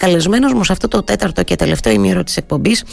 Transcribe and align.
Καλεσμένος 0.00 0.52
μου 0.52 0.64
σε 0.64 0.72
αυτό 0.72 0.88
το 0.88 1.02
τέταρτο 1.02 1.42
και 1.42 1.56
τελευταίο 1.56 1.92
ημίρο 1.92 2.22
της 2.22 2.36
εκπομπής, 2.36 2.84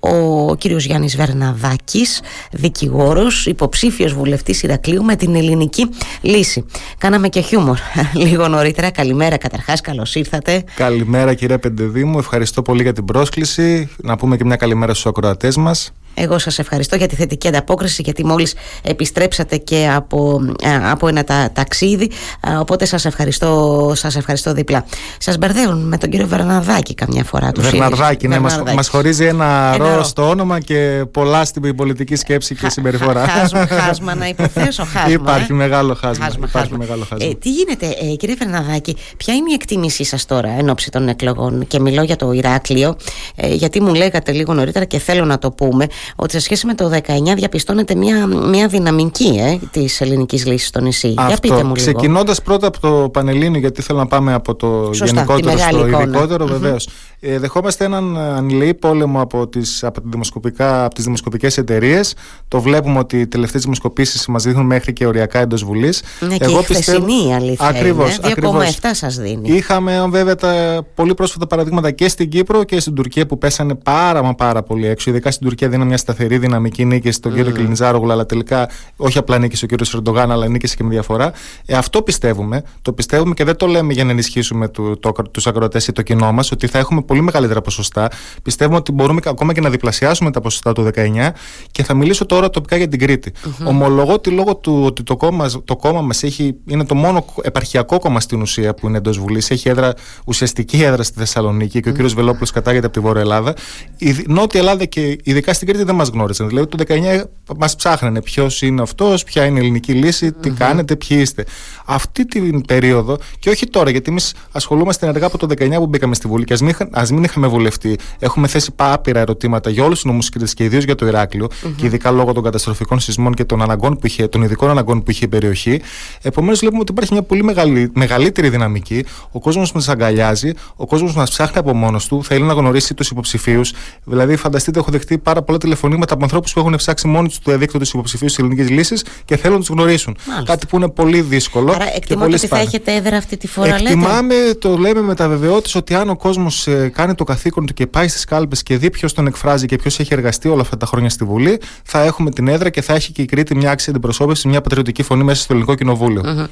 ο 0.00 0.54
κύριος 0.54 0.84
Γιάννης 0.84 1.16
Βερναδάκης, 1.16 2.20
δικηγόρος, 2.52 3.46
υποψήφιος 3.46 4.14
βουλευτής 4.14 4.62
Ηρακλείου 4.62 5.04
με 5.04 5.16
την 5.16 5.34
ελληνική 5.34 5.88
λύση. 6.20 6.64
Κάναμε 6.98 7.28
και 7.28 7.40
χιούμορ 7.40 7.78
λίγο 8.24 8.48
νωρίτερα. 8.48 8.90
Καλημέρα, 8.90 9.36
καταρχάς, 9.36 9.80
καλώς 9.80 10.14
ήρθατε. 10.14 10.64
Καλημέρα, 10.74 11.34
κύριε 11.34 11.58
Πεντεδήμου. 11.58 12.18
Ευχαριστώ 12.18 12.62
πολύ 12.62 12.82
για 12.82 12.92
την 12.92 13.04
πρόσκληση. 13.04 13.90
Να 13.96 14.16
πούμε 14.16 14.36
και 14.36 14.44
μια 14.44 14.56
καλημέρα 14.56 14.92
στους 14.92 15.06
ακροατές 15.06 15.56
μας. 15.56 15.92
Εγώ 16.18 16.38
σας 16.38 16.58
ευχαριστώ 16.58 16.96
για 16.96 17.06
τη 17.06 17.14
θετική 17.14 17.48
ανταπόκριση 17.48 18.02
γιατί 18.02 18.24
μόλις 18.24 18.54
επιστρέψατε 18.82 19.56
και 19.56 19.90
από, 19.94 20.40
ε, 20.62 20.90
από 20.90 21.08
ένα 21.08 21.24
τα, 21.24 21.50
ταξίδι 21.52 22.10
ε, 22.46 22.54
οπότε 22.54 22.84
σας 22.84 23.04
ευχαριστώ, 23.04 23.92
σας 23.94 24.16
ευχαριστώ 24.16 24.52
διπλά. 24.52 24.84
Σας 25.18 25.38
μπερδεύουν 25.38 25.88
με 25.88 25.98
τον 25.98 26.10
κύριο 26.10 26.26
Βερναρδάκη 26.26 26.94
καμιά 26.94 27.24
φορά 27.24 27.52
τους 27.52 27.64
Βερναρδάκη, 27.70 28.28
ναι, 28.28 28.38
μας, 28.38 28.62
μας 28.74 28.88
χωρίζει 28.88 29.24
ένα, 29.24 29.76
ρο 29.76 30.02
στο 30.02 30.28
όνομα 30.28 30.60
και 30.60 31.04
πολλά 31.10 31.44
στην 31.44 31.76
πολιτική 31.76 32.16
σκέψη 32.16 32.54
και 32.54 32.68
συμπεριφορά. 32.70 33.28
Χάσμα, 33.28 33.66
χάσμα 33.80 34.14
να 34.14 34.28
υποθέσω, 34.28 34.84
χάσμα. 34.84 35.12
Υπάρχει 35.12 35.52
ε. 35.52 35.54
μεγάλο 35.54 35.94
χάσμα. 35.94 36.24
χάσμα, 36.24 36.46
υπάρχει 36.48 36.68
χάσμα. 36.68 36.76
Μεγάλο 36.76 37.04
χάσμα. 37.08 37.26
Ε, 37.28 37.34
τι 37.34 37.50
γίνεται 37.50 37.86
ε, 37.86 38.14
κύριε 38.16 38.34
Βερναδάκη, 38.38 38.96
ποια 39.16 39.34
είναι 39.34 39.50
η 39.50 39.54
εκτίμησή 39.54 40.04
σας 40.04 40.26
τώρα 40.26 40.48
εν 40.58 40.68
ώψη 40.68 40.90
των 40.90 41.08
εκλογών; 41.08 41.66
Και 41.66 41.80
μιλώ 41.80 42.02
για 42.02 42.16
το 42.16 42.32
Ηράκλειο 42.32 42.96
ε, 43.36 43.54
γιατί 43.54 43.80
μου 43.82 43.94
λέγατε 43.94 44.32
λίγο 44.32 44.54
νωρίτερα 44.54 44.84
και 44.84 44.98
θέλω 44.98 45.24
να 45.24 45.38
το 45.38 45.50
πούμε 45.50 45.86
ότι 46.16 46.32
σε 46.32 46.40
σχέση 46.40 46.66
με 46.66 46.74
το 46.74 46.90
19 46.92 47.00
διαπιστώνεται 47.36 47.94
μια, 47.94 48.26
μια 48.26 48.66
δυναμική 48.66 49.34
ε, 49.38 49.66
της 49.70 50.00
ελληνικής 50.00 50.46
λύσης 50.46 50.68
στο 50.68 50.80
νησί. 50.80 51.14
Αυτό. 51.16 51.26
Για 51.26 51.36
πείτε 51.36 51.54
μου 51.54 51.60
λίγο. 51.62 51.72
Ξεκινώντας 51.72 52.42
πρώτα 52.42 52.66
από 52.66 52.80
το 52.80 53.08
Πανελλήνιο, 53.08 53.60
γιατί 53.60 53.82
θέλω 53.82 53.98
να 53.98 54.06
πάμε 54.06 54.32
από 54.32 54.54
το 54.54 54.90
Σωστά, 54.92 55.06
γενικότερο 55.06 55.58
στο 55.58 55.86
εικόνα. 55.86 56.02
ειδικότερο, 56.02 56.44
mm-hmm. 56.44 56.48
βεβαίως. 56.48 56.88
Ε, 57.20 57.38
δεχόμαστε 57.38 57.84
έναν 57.84 58.16
ανηλεή 58.16 58.74
πόλεμο 58.74 59.20
από 59.20 59.48
τις, 59.48 59.84
από 59.84 60.00
δημοσκοπικά, 60.04 60.84
από 60.84 60.94
τις 60.94 61.04
δημοσκοπικές 61.04 61.58
εταιρείες. 61.58 62.14
Το 62.48 62.60
βλέπουμε 62.60 62.98
ότι 62.98 63.20
οι 63.20 63.26
τελευταίες 63.26 63.62
δημοσκοπήσεις 63.62 64.26
μας 64.26 64.42
δείχνουν 64.42 64.66
μέχρι 64.66 64.92
και 64.92 65.06
οριακά 65.06 65.38
εντός 65.38 65.64
Βουλής. 65.64 66.02
Ναι, 66.20 66.36
Εγώ 66.38 66.62
και 66.62 66.72
η 66.72 66.74
χθεσινή 66.74 67.34
αλήθεια 67.34 67.66
ακριβώς, 67.66 68.16
είναι. 68.16 68.34
2,7 68.36 68.88
σας 68.92 69.16
δίνει. 69.16 69.48
Είχαμε 69.48 70.06
βέβαια 70.08 70.34
τα 70.34 70.82
πολύ 70.94 71.14
πρόσφατα 71.14 71.46
παραδείγματα 71.46 71.90
και 71.90 72.08
στην 72.08 72.28
Κύπρο 72.28 72.64
και 72.64 72.80
στην 72.80 72.94
Τουρκία 72.94 73.26
που 73.26 73.38
πέσανε 73.38 73.74
πάρα 73.74 74.22
μα 74.22 74.34
πάρα 74.34 74.62
πολύ 74.62 74.86
έξω. 74.86 75.10
Ειδικά 75.10 75.30
στην 75.30 75.46
Τουρκία 75.46 75.68
δίνει 75.68 75.84
μια 75.84 75.95
σταθερή 75.96 76.38
δυναμική 76.38 76.84
νίκη 76.84 77.10
στον 77.10 77.32
mm. 77.32 77.34
κύριο 77.34 77.52
Κλινιζάρογλου, 77.52 78.12
αλλά 78.12 78.26
τελικά 78.26 78.68
όχι 78.96 79.18
απλά 79.18 79.38
νίκησε 79.38 79.64
ο 79.64 79.68
κύριος 79.68 79.94
Ερντογάν, 79.94 80.30
αλλά 80.30 80.48
νίκησε 80.48 80.76
και 80.76 80.82
με 80.84 80.90
διαφορά. 80.90 81.32
Ε, 81.66 81.76
αυτό 81.76 82.02
πιστεύουμε. 82.02 82.62
Το 82.82 82.92
πιστεύουμε 82.92 83.34
και 83.34 83.44
δεν 83.44 83.56
το 83.56 83.66
λέμε 83.66 83.92
για 83.92 84.04
να 84.04 84.10
ενισχύσουμε 84.10 84.68
του 84.68 84.98
ακροατές 85.44 85.86
ή 85.86 85.92
το 85.92 86.02
κοινό 86.02 86.32
μας, 86.32 86.52
ότι 86.52 86.66
θα 86.66 86.78
έχουμε 86.78 87.02
πολύ 87.02 87.20
μεγαλύτερα 87.20 87.60
ποσοστά. 87.60 88.10
Πιστεύουμε 88.42 88.76
ότι 88.76 88.92
μπορούμε 88.92 89.20
ακόμα 89.24 89.52
και 89.52 89.60
να 89.60 89.70
διπλασιάσουμε 89.70 90.30
τα 90.30 90.40
ποσοστά 90.40 90.72
του 90.72 90.90
19 90.94 91.30
και 91.70 91.82
θα 91.82 91.94
μιλήσω 91.94 92.26
τώρα 92.26 92.50
τοπικά 92.50 92.76
για 92.76 92.88
την 92.88 92.98
Κρήτη. 92.98 93.32
Mm-hmm. 93.34 93.66
Ομολογώ 93.66 94.12
ότι 94.12 94.30
λόγω 94.30 94.56
του 94.56 94.82
ότι 94.84 95.02
το 95.02 95.16
κόμμα, 95.16 95.50
το 95.64 95.76
κόμμα 95.76 96.00
μας 96.00 96.22
είναι 96.66 96.84
το 96.84 96.94
μόνο 96.94 97.24
επαρχιακό 97.42 97.98
κόμμα 97.98 98.20
στην 98.20 98.40
ουσία 98.40 98.74
που 98.74 98.88
είναι 98.88 98.96
εντός 98.96 99.18
Βουλής, 99.18 99.50
έχει 99.50 99.68
έδρα, 99.68 99.92
ουσιαστική 100.24 100.82
έδρα 100.82 101.02
στη 101.02 101.18
Θεσσαλονίκη 101.18 101.80
και 101.80 101.88
ο 101.88 101.90
mm-hmm. 101.90 101.94
κύριος 101.94 102.14
Βελόπουλος 102.14 102.50
κατάγεται 102.50 102.86
από 102.86 102.94
τη 102.94 103.00
Βόρεια 103.00 103.20
Ελλάδα. 103.20 103.54
Η 103.98 104.24
Νότια 104.26 104.60
Ελλάδα 104.60 104.84
και 104.84 105.18
ειδικά 105.22 105.52
στην 105.52 105.68
Κρήτη 105.68 105.84
δεν 105.86 105.94
μας 105.94 106.08
γνώριζαν. 106.08 106.48
Δηλαδή 106.48 106.66
το 106.66 106.84
19 106.88 107.22
μας 107.58 107.76
ψάχνανε 107.76 108.22
ποιος 108.22 108.62
είναι 108.62 108.82
αυτός, 108.82 109.24
ποια 109.24 109.44
είναι 109.44 109.58
η 109.58 109.62
ελληνική 109.62 109.92
λύση, 109.92 110.32
τι 110.32 110.50
mm-hmm. 110.50 110.56
κάνετε, 110.58 110.96
ποιοι 110.96 111.18
είστε. 111.20 111.44
Αυτή 111.84 112.26
την 112.26 112.66
περίοδο 112.66 113.18
και 113.38 113.50
όχι 113.50 113.66
τώρα, 113.66 113.90
γιατί 113.90 114.10
εμείς 114.10 114.34
ασχολούμαστε 114.52 115.06
ενεργά 115.06 115.26
από 115.26 115.38
το 115.38 115.46
19 115.58 115.70
που 115.70 115.86
μπήκαμε 115.86 116.14
στη 116.14 116.28
Βουλή 116.28 116.44
και 116.44 116.52
ας 116.52 116.60
μην, 116.60 116.74
ας 116.90 117.10
μην 117.10 117.24
είχαμε 117.24 117.46
βουλευτεί, 117.46 117.98
έχουμε 118.18 118.46
θέσει 118.46 118.70
άπειρα 118.76 119.20
ερωτήματα 119.20 119.70
για 119.70 119.84
όλους 119.84 120.00
τους 120.00 120.10
νομού 120.10 120.20
και 120.54 120.64
ιδίως 120.64 120.84
για 120.84 120.94
το 120.94 121.06
Ηράκλειο 121.06 121.46
mm-hmm. 121.46 121.72
και 121.76 121.86
ειδικά 121.86 122.10
λόγω 122.10 122.32
των 122.32 122.42
καταστροφικών 122.42 123.00
σεισμών 123.00 123.34
και 123.34 123.44
των, 123.44 123.62
αναγκών 123.62 123.98
που 123.98 124.06
είχε, 124.06 124.28
των 124.28 124.42
ειδικών 124.42 124.70
αναγκών 124.70 125.02
που 125.02 125.10
είχε 125.10 125.24
η 125.24 125.28
περιοχή. 125.28 125.80
Επομένως, 126.22 126.58
βλέπουμε 126.58 126.80
ότι 126.80 126.92
υπάρχει 126.92 127.12
μια 127.12 127.22
πολύ 127.22 127.44
μεγάλη, 127.44 127.90
μεγαλύτερη 127.94 128.48
δυναμική. 128.48 129.04
Ο 129.30 129.40
κόσμος 129.40 129.72
μας 129.72 129.88
αγκαλιάζει, 129.88 130.52
ο 130.76 130.86
κόσμος 130.86 131.14
μας 131.14 131.30
ψάχνει 131.30 131.58
από 131.58 131.74
μόνος 131.74 132.06
του, 132.06 132.24
θέλει 132.24 132.42
να 132.42 132.52
γνωρίσει 132.52 132.94
τους 132.94 133.10
υποψηφίους. 133.10 133.72
Δηλαδή, 134.04 134.36
φανταστείτε, 134.36 134.78
έχω 134.78 134.90
δεχτεί 134.90 135.18
πάρα 135.18 135.42
πολλά 135.42 135.58
τηλεφωνήματα 135.76 136.14
από 136.14 136.22
ανθρώπους 136.22 136.52
που 136.52 136.58
έχουν 136.58 136.74
ψάξει 136.76 137.06
μόνοι 137.06 137.28
τους 137.28 137.38
το 137.38 137.50
διαδίκτυο 137.50 137.80
του 137.80 137.86
υποψηφίου 137.92 138.26
της 138.26 138.38
ελληνικής 138.38 138.70
λύσης 138.70 139.04
και 139.24 139.36
θέλουν 139.36 139.56
να 139.56 139.60
τους 139.60 139.68
γνωρίσουν. 139.68 140.16
Μάλιστα. 140.26 140.52
Κάτι 140.52 140.66
που 140.66 140.76
είναι 140.76 140.88
πολύ 140.88 141.20
δύσκολο. 141.20 141.72
Άρα, 141.72 141.94
εκτιμώ 141.94 142.24
ότι 142.24 142.46
θα 142.46 142.58
έχετε 142.58 142.94
έδρα 142.94 143.16
αυτή 143.16 143.36
τη 143.36 143.46
φορά, 143.46 143.74
Εκτιμάμε, 143.74 144.34
λέτε. 144.34 144.54
το 144.54 144.76
λέμε 144.76 145.00
με 145.00 145.14
τα 145.14 145.28
βεβαιότητα 145.28 145.78
ότι 145.78 145.94
αν 145.94 146.10
ο 146.10 146.16
κόσμος 146.16 146.66
ε, 146.66 146.90
κάνει 146.94 147.14
το 147.14 147.24
καθήκον 147.24 147.66
του 147.66 147.74
και 147.74 147.86
πάει 147.86 148.08
στις 148.08 148.24
κάλπες 148.24 148.62
και 148.62 148.76
δει 148.76 148.90
ποιος 148.90 149.12
τον 149.12 149.26
εκφράζει 149.26 149.66
και 149.66 149.76
ποιος 149.76 149.98
έχει 149.98 150.12
εργαστεί 150.14 150.48
όλα 150.48 150.60
αυτά 150.60 150.76
τα 150.76 150.86
χρόνια 150.86 151.10
στη 151.10 151.24
Βουλή, 151.24 151.60
θα 151.82 152.02
έχουμε 152.02 152.30
την 152.30 152.48
έδρα 152.48 152.70
και 152.70 152.82
θα 152.82 152.94
έχει 152.94 153.12
και 153.12 153.22
η 153.22 153.24
Κρήτη 153.24 153.54
μια 153.54 153.70
άξια 153.70 153.92
αντιπροσώπηση, 153.92 154.48
μια 154.48 154.60
πατριωτική 154.60 155.02
φωνή 155.02 155.24
μέσα 155.24 155.42
στο 155.42 155.52
ελληνικό 155.52 155.74
κοινοβούλιο. 155.74 156.22
Mm-hmm. 156.26 156.46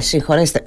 Συγχωρέστε. 0.08 0.66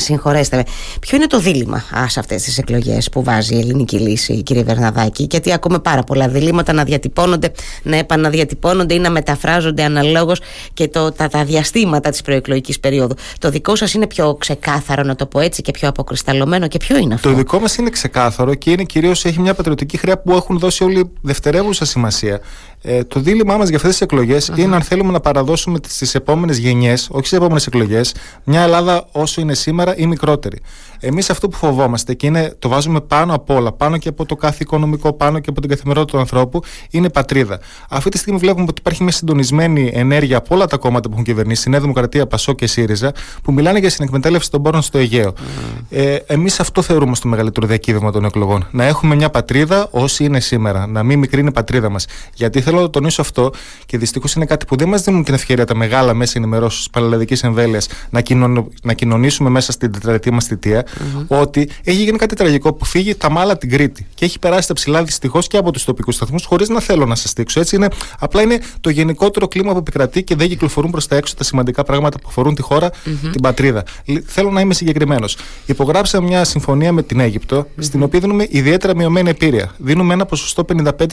Συγχωρέστε 0.00 0.56
με. 0.56 0.62
Ποιο 1.00 1.16
είναι 1.16 1.26
το 1.26 1.40
δίλημα 1.40 1.84
σε 2.06 2.20
αυτές 2.20 2.42
τις 2.42 2.58
εκλογές 2.58 3.08
που 3.08 3.22
βάζει 3.22 3.54
η 3.54 3.58
ελληνική 3.58 3.98
λύση, 3.98 4.42
κύριε 4.42 4.62
Βερναδάκη, 4.62 5.26
γιατί 5.30 5.52
ακούμε 5.52 5.78
πάρα 5.78 6.02
πολλά 6.02 6.28
διλήμματα 6.28 6.72
να 6.72 6.84
διατυπώνονται, 6.84 7.52
να 7.82 7.96
επαναδιατυπώνονται 7.96 8.94
ή 8.94 8.98
να 8.98 9.10
μεταφράζονται 9.10 9.82
αναλόγως 9.82 10.40
και 10.74 10.88
το, 10.88 11.12
τα, 11.12 11.28
τα 11.28 11.44
διαστήματα 11.44 12.10
της 12.10 12.22
προεκλογικής 12.22 12.80
περίοδου. 12.80 13.14
Το 13.38 13.50
δικό 13.50 13.76
σας 13.76 13.94
είναι 13.94 14.06
πιο 14.06 14.34
ξεκάθαρο, 14.34 15.02
να 15.02 15.14
το 15.14 15.26
πω 15.26 15.40
έτσι, 15.40 15.62
και 15.62 15.70
πιο 15.70 15.88
αποκρισταλωμένο. 15.88 16.68
Και 16.68 16.78
ποιο 16.78 16.96
είναι 16.96 17.14
αυτό; 17.14 17.28
Το 17.28 17.34
δικό 17.34 17.60
μας 17.60 17.76
είναι 17.76 17.90
ξεκάθαρο 17.90 18.54
και 18.54 18.70
είναι 18.70 18.84
κυρίως 18.84 19.24
έχει 19.24 19.40
μια 19.40 19.54
πατριωτική 19.54 19.96
χρειά 19.96 20.18
που 20.18 20.32
έχουν 20.32 20.58
δώσει 20.58 20.84
όλοι 20.84 21.10
δευτερεύουσα 21.20 21.84
σημασία. 21.84 22.40
Ε, 22.82 23.04
το 23.04 23.20
δίλημά 23.20 23.56
μας 23.56 23.68
για 23.68 23.76
αυτές 23.76 23.90
τις 23.90 24.00
εκλογές 24.00 24.50
uh-huh. 24.50 24.58
είναι 24.58 24.74
αν 24.74 24.82
θέλουμε 24.82 25.12
να 25.12 25.20
παραδώσουμε 25.20 25.78
στι 25.86 26.10
επόμενες 26.12 26.58
γενιές, 26.58 27.08
όχι 27.10 27.26
στι 27.26 27.36
επόμενες 27.36 27.66
εκλογές, 27.66 28.14
μια 28.44 28.60
Ελλάδα 28.60 29.08
όσο 29.12 29.40
είναι 29.40 29.54
σήμερα 29.54 29.96
ή 29.96 30.06
μικρότερη. 30.06 30.60
Εμείς 31.00 31.30
αυτό 31.30 31.48
που 31.48 31.56
φοβόμαστε 31.56 32.14
και 32.14 32.26
είναι, 32.26 32.54
το 32.58 32.68
βάζουμε 32.68 33.00
πάνω 33.00 33.34
απ' 33.34 33.50
όλα, 33.50 33.72
πάνω 33.72 33.96
και 33.98 34.08
από 34.08 34.26
το 34.26 34.36
κάθε 34.36 34.58
οικονομικό, 34.60 35.12
πάνω 35.12 35.38
και 35.38 35.50
από 35.50 35.60
την 35.60 35.70
καθημερινότητα 35.70 36.16
του 36.16 36.22
ανθρώπου, 36.22 36.62
είναι 36.90 37.10
πατρίδα. 37.10 37.60
Αυτή 37.88 38.10
τη 38.10 38.18
στιγμή 38.18 38.38
βλέπουμε 38.38 38.62
ότι 38.62 38.80
υπάρχει 38.80 39.02
μια 39.02 39.12
συντονισμένη 39.12 39.90
ενέργεια 39.94 40.36
από 40.36 40.54
όλα 40.54 40.66
τα 40.66 40.76
κόμματα 40.76 41.08
που 41.08 41.12
έχουν 41.12 41.24
κυβερνήσει, 41.24 41.64
η 41.66 41.70
Νέα 41.70 41.80
Δημοκρατία, 41.80 42.26
Πασό 42.26 42.52
και 42.52 42.66
ΣΥΡΙΖΑ, 42.66 43.12
που 43.42 43.52
μιλάνε 43.52 43.78
για 43.78 43.90
συνεκμετάλλευση 43.90 44.50
των 44.50 44.62
πόρων 44.62 44.82
στο 44.82 44.98
Αιγαίο. 44.98 45.32
Mm. 45.36 45.42
Ε, 45.90 46.16
Εμείς 46.26 46.60
αυτό 46.60 46.82
θεωρούμε 46.82 47.14
στο 47.14 47.28
μεγαλύτερο 47.28 47.66
διακύβευμα 47.66 48.12
των 48.12 48.24
εκλογών. 48.24 48.66
Να 48.70 48.84
έχουμε 48.84 49.14
μια 49.14 49.30
πατρίδα 49.30 49.88
όσοι 49.90 50.24
είναι 50.24 50.40
σήμερα. 50.40 50.86
Να 50.86 51.02
μην 51.02 51.18
μικρύνει 51.18 51.48
η 51.48 51.52
πατρίδα 51.52 51.88
μας. 51.88 52.06
Γιατί 52.34 52.60
θέλω 52.60 52.76
να 52.76 52.82
το 52.82 52.90
τονίσω 52.90 53.20
αυτό 53.20 53.50
και 53.86 53.98
δυστυχώς 53.98 54.34
είναι 54.34 54.44
κάτι 54.44 54.64
που 54.64 54.76
δεν 54.76 54.88
μας 54.88 55.02
δίνουν 55.02 55.24
την 55.24 55.34
ευκαιρία 55.34 55.66
τα 55.66 55.74
μεγάλα 55.74 56.14
μέσα 56.14 56.32
ενημερώσει 56.36 56.82
τη 56.84 56.90
πανελλαδικής 56.90 57.42
εμβέλειας 57.42 57.88
να, 58.10 58.20
κοινων, 58.20 58.70
να 58.82 58.92
κοινωνήσουμε 58.92 59.50
μέσα 59.50 59.72
στην 59.72 59.92
τετραετή 59.92 60.30
μας 60.30 60.44
θητεία 60.44 60.84
mm-hmm. 60.94 61.24
ότι 61.26 61.68
έχει 61.84 62.02
γίνει 62.02 62.18
κάτι 62.18 62.34
τραγικό 62.34 62.72
που 62.72 62.84
φύγει 62.84 63.14
τα 63.14 63.30
μάλα 63.30 63.58
την 63.58 63.70
Κρήτη 63.70 64.06
και 64.14 64.24
έχει 64.24 64.38
περάσει 64.38 64.68
τα 64.68 64.74
ψηλά 64.74 65.04
δυστυχώς 65.04 65.46
και 65.46 65.56
από 65.56 65.72
τους 65.72 65.84
τοπικούς 65.84 66.14
σταθμούς 66.14 66.44
χωρίς 66.44 66.68
να 66.68 66.80
θέλω 66.80 67.06
να 67.06 67.14
σας 67.14 67.30
στήξω. 67.30 67.60
Έτσι 67.60 67.76
είναι, 67.76 67.88
απλά 68.18 68.42
είναι 68.42 68.60
το 68.80 68.90
γενικότερο 68.90 69.48
κλίμα 69.48 69.72
που 69.72 69.78
επικρατεί 69.78 70.22
και 70.22 70.34
δεν 70.34 70.48
κυκλοφορούν 70.48 70.90
προς 70.90 71.06
τα 71.06 71.16
έξω 71.16 71.34
τα 71.34 71.44
σημαντικά 71.44 71.82
πράγματα 71.84 72.18
που 72.18 72.26
αφορούν 72.28 72.54
τη 72.54 72.62
χώρα, 72.62 72.90
mm-hmm. 72.90 73.28
την 73.32 73.40
πατρίδα. 73.40 73.84
Θέλω 74.26 74.50
να 74.50 74.60
είμαι 74.60 74.74
συγκεκριμένος. 74.74 75.36
Υπογράψαμε 75.66 76.26
μια 76.26 76.44
συμφωνία 76.44 76.92
με 76.92 77.02
την 77.02 77.20
Αίγυπτο, 77.20 77.66
mm-hmm. 77.66 77.82
στην 77.82 78.02
οποία 78.02 78.20
δίνουμε 78.20 78.46
ιδιαίτερα 78.50 78.96
μειωμένη 78.96 79.30
επίρρεια. 79.30 79.74
Δίνουμε 79.76 80.14
ένα 80.14 80.26
ποσοστό 80.26 80.64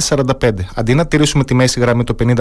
55-45. 0.08 0.50
Αντί 0.76 0.94
να 0.94 1.08
τηρήσουμε 1.08 1.44
τη 1.44 1.54
μέση 1.54 1.80
γραμμή 1.80 2.04
το 2.04 2.16
50-50, 2.24 2.36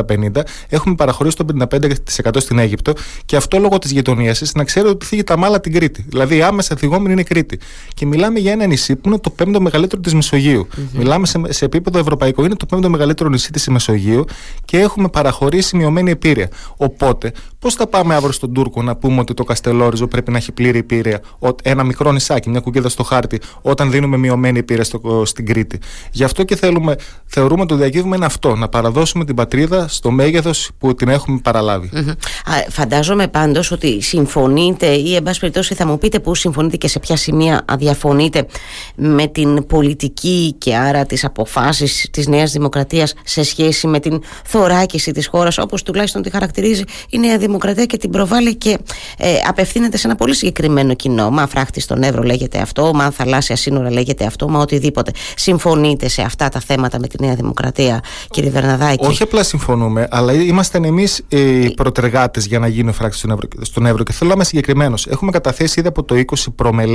έχουμε 0.68 0.94
παραχωρήσει 0.94 1.36
το 1.36 1.46
55% 1.70 2.30
στην 2.36 2.58
Αίγυπτο 2.58 2.92
και 3.24 3.36
αυτό 3.36 3.58
λόγω 3.58 3.78
της 3.78 3.90
γειτονίας 3.90 4.38
της 4.38 4.54
να 4.54 4.64
ξέρει 4.64 4.88
ότι 4.88 5.06
φύγει 5.06 5.24
τα 5.24 5.36
μάλα 5.36 5.60
την 5.60 5.72
Κρήτη. 5.72 6.04
Δηλαδή 6.08 6.42
άμεσα 6.42 6.76
θυγόμενη 6.76 7.12
είναι 7.12 7.20
η 7.20 7.23
Κρήτη. 7.24 7.58
Και 7.94 8.06
μιλάμε 8.06 8.38
για 8.38 8.52
ένα 8.52 8.66
νησί 8.66 8.96
που 8.96 9.08
είναι 9.08 9.18
το 9.18 9.30
πέμπτο 9.30 9.60
μεγαλύτερο 9.60 10.00
της 10.00 10.14
Μεσογείου. 10.14 10.68
Mm-hmm. 10.70 10.80
Μιλάμε 10.92 11.26
σε, 11.26 11.40
σε 11.48 11.64
επίπεδο 11.64 11.98
ευρωπαϊκό, 11.98 12.44
είναι 12.44 12.54
το 12.54 12.66
πέμπτο 12.66 12.90
μεγαλύτερο 12.90 13.28
νησί 13.28 13.50
της 13.50 13.68
Μεσογείου 13.68 14.24
και 14.64 14.78
έχουμε 14.78 15.08
παραχωρήσει 15.08 15.76
μειωμένη 15.76 16.10
επίρρεια. 16.10 16.48
Οπότε, 16.76 17.32
πώς 17.58 17.74
θα 17.74 17.86
πάμε 17.86 18.14
αύριο 18.14 18.32
στον 18.32 18.52
Τούρκο 18.54 18.82
να 18.82 18.96
πούμε 18.96 19.20
ότι 19.20 19.34
το 19.34 19.44
Καστελόριζο 19.44 20.06
πρέπει 20.06 20.30
να 20.30 20.36
έχει 20.36 20.52
πλήρη 20.52 20.78
επίρρεια, 20.78 21.20
ένα 21.62 21.84
μικρό 21.84 22.12
νησάκι, 22.12 22.50
μια 22.50 22.60
κουκίδα 22.60 22.88
στο 22.88 23.02
χάρτη, 23.02 23.40
όταν 23.62 23.90
δίνουμε 23.90 24.16
μειωμένη 24.16 24.58
επίρρεια 24.58 24.84
στο, 24.84 25.22
στην 25.24 25.46
Κρήτη. 25.46 25.78
Γι' 26.10 26.24
αυτό 26.24 26.44
και 26.44 26.56
θέλουμε, 26.56 26.96
θεωρούμε 27.26 27.66
το 27.66 27.76
διακύβημα 27.76 28.16
είναι 28.16 28.24
αυτό, 28.24 28.54
να 28.54 28.68
παραδώσουμε 28.68 29.24
την 29.24 29.34
πατρίδα 29.34 29.88
στο 29.88 30.10
μέγεθος 30.10 30.70
που 30.78 30.94
την 30.94 31.08
έχουμε 31.08 31.40
παραλάβει. 31.42 31.90
Mm-hmm. 31.94 32.08
Α, 32.44 32.70
φαντάζομαι 32.70 33.28
πάντως 33.28 33.70
ότι 33.70 34.00
συμφωνείτε 34.00 34.86
ή, 34.86 35.14
εν 35.14 35.22
πάση 35.22 35.40
περιπτώσει, 35.40 35.74
θα 35.74 35.86
μου 35.86 35.98
πείτε 35.98 36.20
που 36.20 36.34
συμφωνείτε 36.34 36.76
και 36.76 36.88
σε 36.88 36.98
ποια 36.98 37.13
κάποια 37.14 37.32
σημεία 37.32 37.64
διαφωνείτε 37.78 38.46
με 38.94 39.26
την 39.26 39.66
πολιτική 39.66 40.54
και 40.58 40.76
άρα 40.76 41.06
τις 41.06 41.24
αποφάσεις 41.24 42.08
της 42.10 42.26
Νέας 42.26 42.52
Δημοκρατίας 42.52 43.14
σε 43.24 43.42
σχέση 43.42 43.86
με 43.86 44.00
την 44.00 44.22
θωράκιση 44.44 45.12
της 45.12 45.26
χώρας 45.26 45.58
όπως 45.58 45.82
τουλάχιστον 45.82 46.22
τη 46.22 46.30
χαρακτηρίζει 46.30 46.82
η 47.10 47.18
Νέα 47.18 47.38
Δημοκρατία 47.38 47.84
και 47.84 47.96
την 47.96 48.10
προβάλλει 48.10 48.54
και 48.54 48.78
ε, 49.18 49.34
απευθύνεται 49.48 49.96
σε 49.96 50.06
ένα 50.06 50.16
πολύ 50.16 50.34
συγκεκριμένο 50.34 50.94
κοινό. 50.94 51.30
Μα 51.30 51.46
φράχτη 51.46 51.80
στον 51.80 52.02
Εύρο 52.02 52.22
λέγεται 52.22 52.58
αυτό, 52.58 52.90
μα 52.94 53.10
θαλάσσια 53.10 53.56
σύνορα 53.56 53.90
λέγεται 53.90 54.24
αυτό, 54.24 54.48
μα 54.48 54.58
οτιδήποτε. 54.60 55.10
Συμφωνείτε 55.36 56.08
σε 56.08 56.22
αυτά 56.22 56.48
τα 56.48 56.60
θέματα 56.60 56.98
με 56.98 57.06
τη 57.06 57.24
Νέα 57.24 57.34
Δημοκρατία, 57.34 58.00
κύριε 58.30 58.50
Βερναδάκη; 58.50 59.06
Όχι 59.06 59.22
απλά 59.22 59.42
συμφωνούμε, 59.42 60.08
αλλά 60.10 60.32
είμαστε 60.32 60.78
εμείς 60.78 61.22
οι 61.28 61.74
προτεργάτες 61.74 62.46
για 62.46 62.58
να 62.58 62.66
γίνει 62.66 62.92
φράχτης 62.92 63.18
στον 63.18 63.30
Εύρο, 63.30 63.48
στον 63.60 63.86
Εύρο. 63.86 64.02
Και 64.02 64.12
θέλω 64.12 64.28
να 64.28 64.34
είμαι 64.34 64.44
συγκεκριμένος. 64.44 65.06
Έχουμε 65.06 65.30
καταθέσει 65.30 65.80
ήδη 65.80 65.88
από 65.88 66.02
το 66.02 66.14
20 66.14 66.46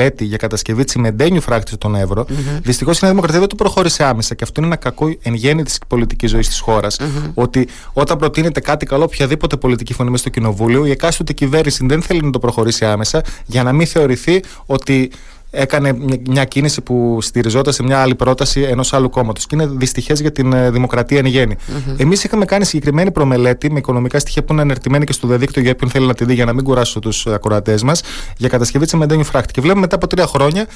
προμελέτη 0.09 0.25
για 0.25 0.37
κατασκευή 0.37 0.83
τσιμεντένιου 0.83 1.41
φράχτη 1.41 1.71
στον 1.71 1.95
Εύρο. 1.95 2.25
Mm-hmm. 2.29 2.59
Δυστυχώς 2.61 2.97
η 2.97 2.99
Νέα 3.01 3.09
Δημοκρατία 3.11 3.39
δεν 3.39 3.49
το 3.49 3.55
προχώρησε 3.55 4.03
άμεσα 4.03 4.35
και 4.35 4.43
αυτό 4.43 4.61
είναι 4.61 4.69
ένα 4.69 4.79
κακό 4.79 5.15
εν 5.21 5.33
γέννη 5.33 5.63
της 5.63 5.77
πολιτικής 5.87 6.29
ζωής 6.29 6.47
της 6.47 6.59
χώρας. 6.59 6.97
Mm-hmm. 6.99 7.31
Ότι 7.33 7.67
όταν 7.93 8.17
προτείνεται 8.17 8.59
κάτι 8.59 8.85
καλό, 8.85 9.03
οποιαδήποτε 9.03 9.55
πολιτική 9.55 9.93
φωνή 9.93 10.09
μέσα 10.09 10.21
στο 10.21 10.31
κοινοβούλιο, 10.31 10.85
η 10.85 10.91
εκάστοτε 10.91 11.33
κυβέρνηση 11.33 11.85
δεν 11.85 12.01
θέλει 12.01 12.21
να 12.21 12.31
το 12.31 12.39
προχωρήσει 12.39 12.85
άμεσα 12.85 13.21
για 13.45 13.63
να 13.63 13.71
μην 13.71 13.87
θεωρηθεί 13.87 14.43
ότι 14.65 15.11
έκανε 15.51 15.93
μια 16.29 16.45
κίνηση 16.45 16.81
που 16.81 17.17
στηριζόταν 17.21 17.73
σε 17.73 17.83
μια 17.83 18.01
άλλη 18.01 18.15
πρόταση 18.15 18.61
ενός 18.61 18.93
άλλου 18.93 19.09
κόμματος. 19.09 19.45
Και 19.45 19.55
είναι 19.55 19.67
δυστυχές 19.67 20.21
για 20.21 20.31
την 20.31 20.53
ε, 20.53 20.71
δημοκρατία 20.71 21.17
εν 21.17 21.25
γέννη. 21.25 21.55
Mm-hmm. 21.57 21.93
Εμείς 21.97 22.23
είχαμε 22.23 22.45
κάνει 22.45 22.65
συγκεκριμένη 22.65 23.11
προμελέτη 23.11 23.71
με 23.71 23.79
οικονομικά 23.79 24.19
στοιχεία 24.19 24.43
που 24.43 24.53
είναι 24.53 24.61
ανερτημένη 24.61 25.05
και 25.05 25.13
στο 25.13 25.27
διαδίκτυο 25.27 25.61
για 25.61 25.71
όποιον 25.71 25.89
θέλει 25.89 26.07
να 26.07 26.13
τη 26.13 26.25
δει, 26.25 26.33
για 26.33 26.45
να 26.45 26.53
μην 26.53 26.63
κουράσω 26.63 26.99
τους 26.99 27.27
ακροατές 27.27 27.83
μας, 27.83 28.01
για 28.37 28.49
κατασκευή 28.49 28.85
τη 28.85 28.97
Μεντένιου 28.97 29.23
Φράκτη. 29.23 29.53
Και 29.53 29.61
βλέπουμε 29.61 29.81
μετά 29.81 29.95
από 29.95 30.07
τρία 30.07 30.27
χρόνια 30.27 30.67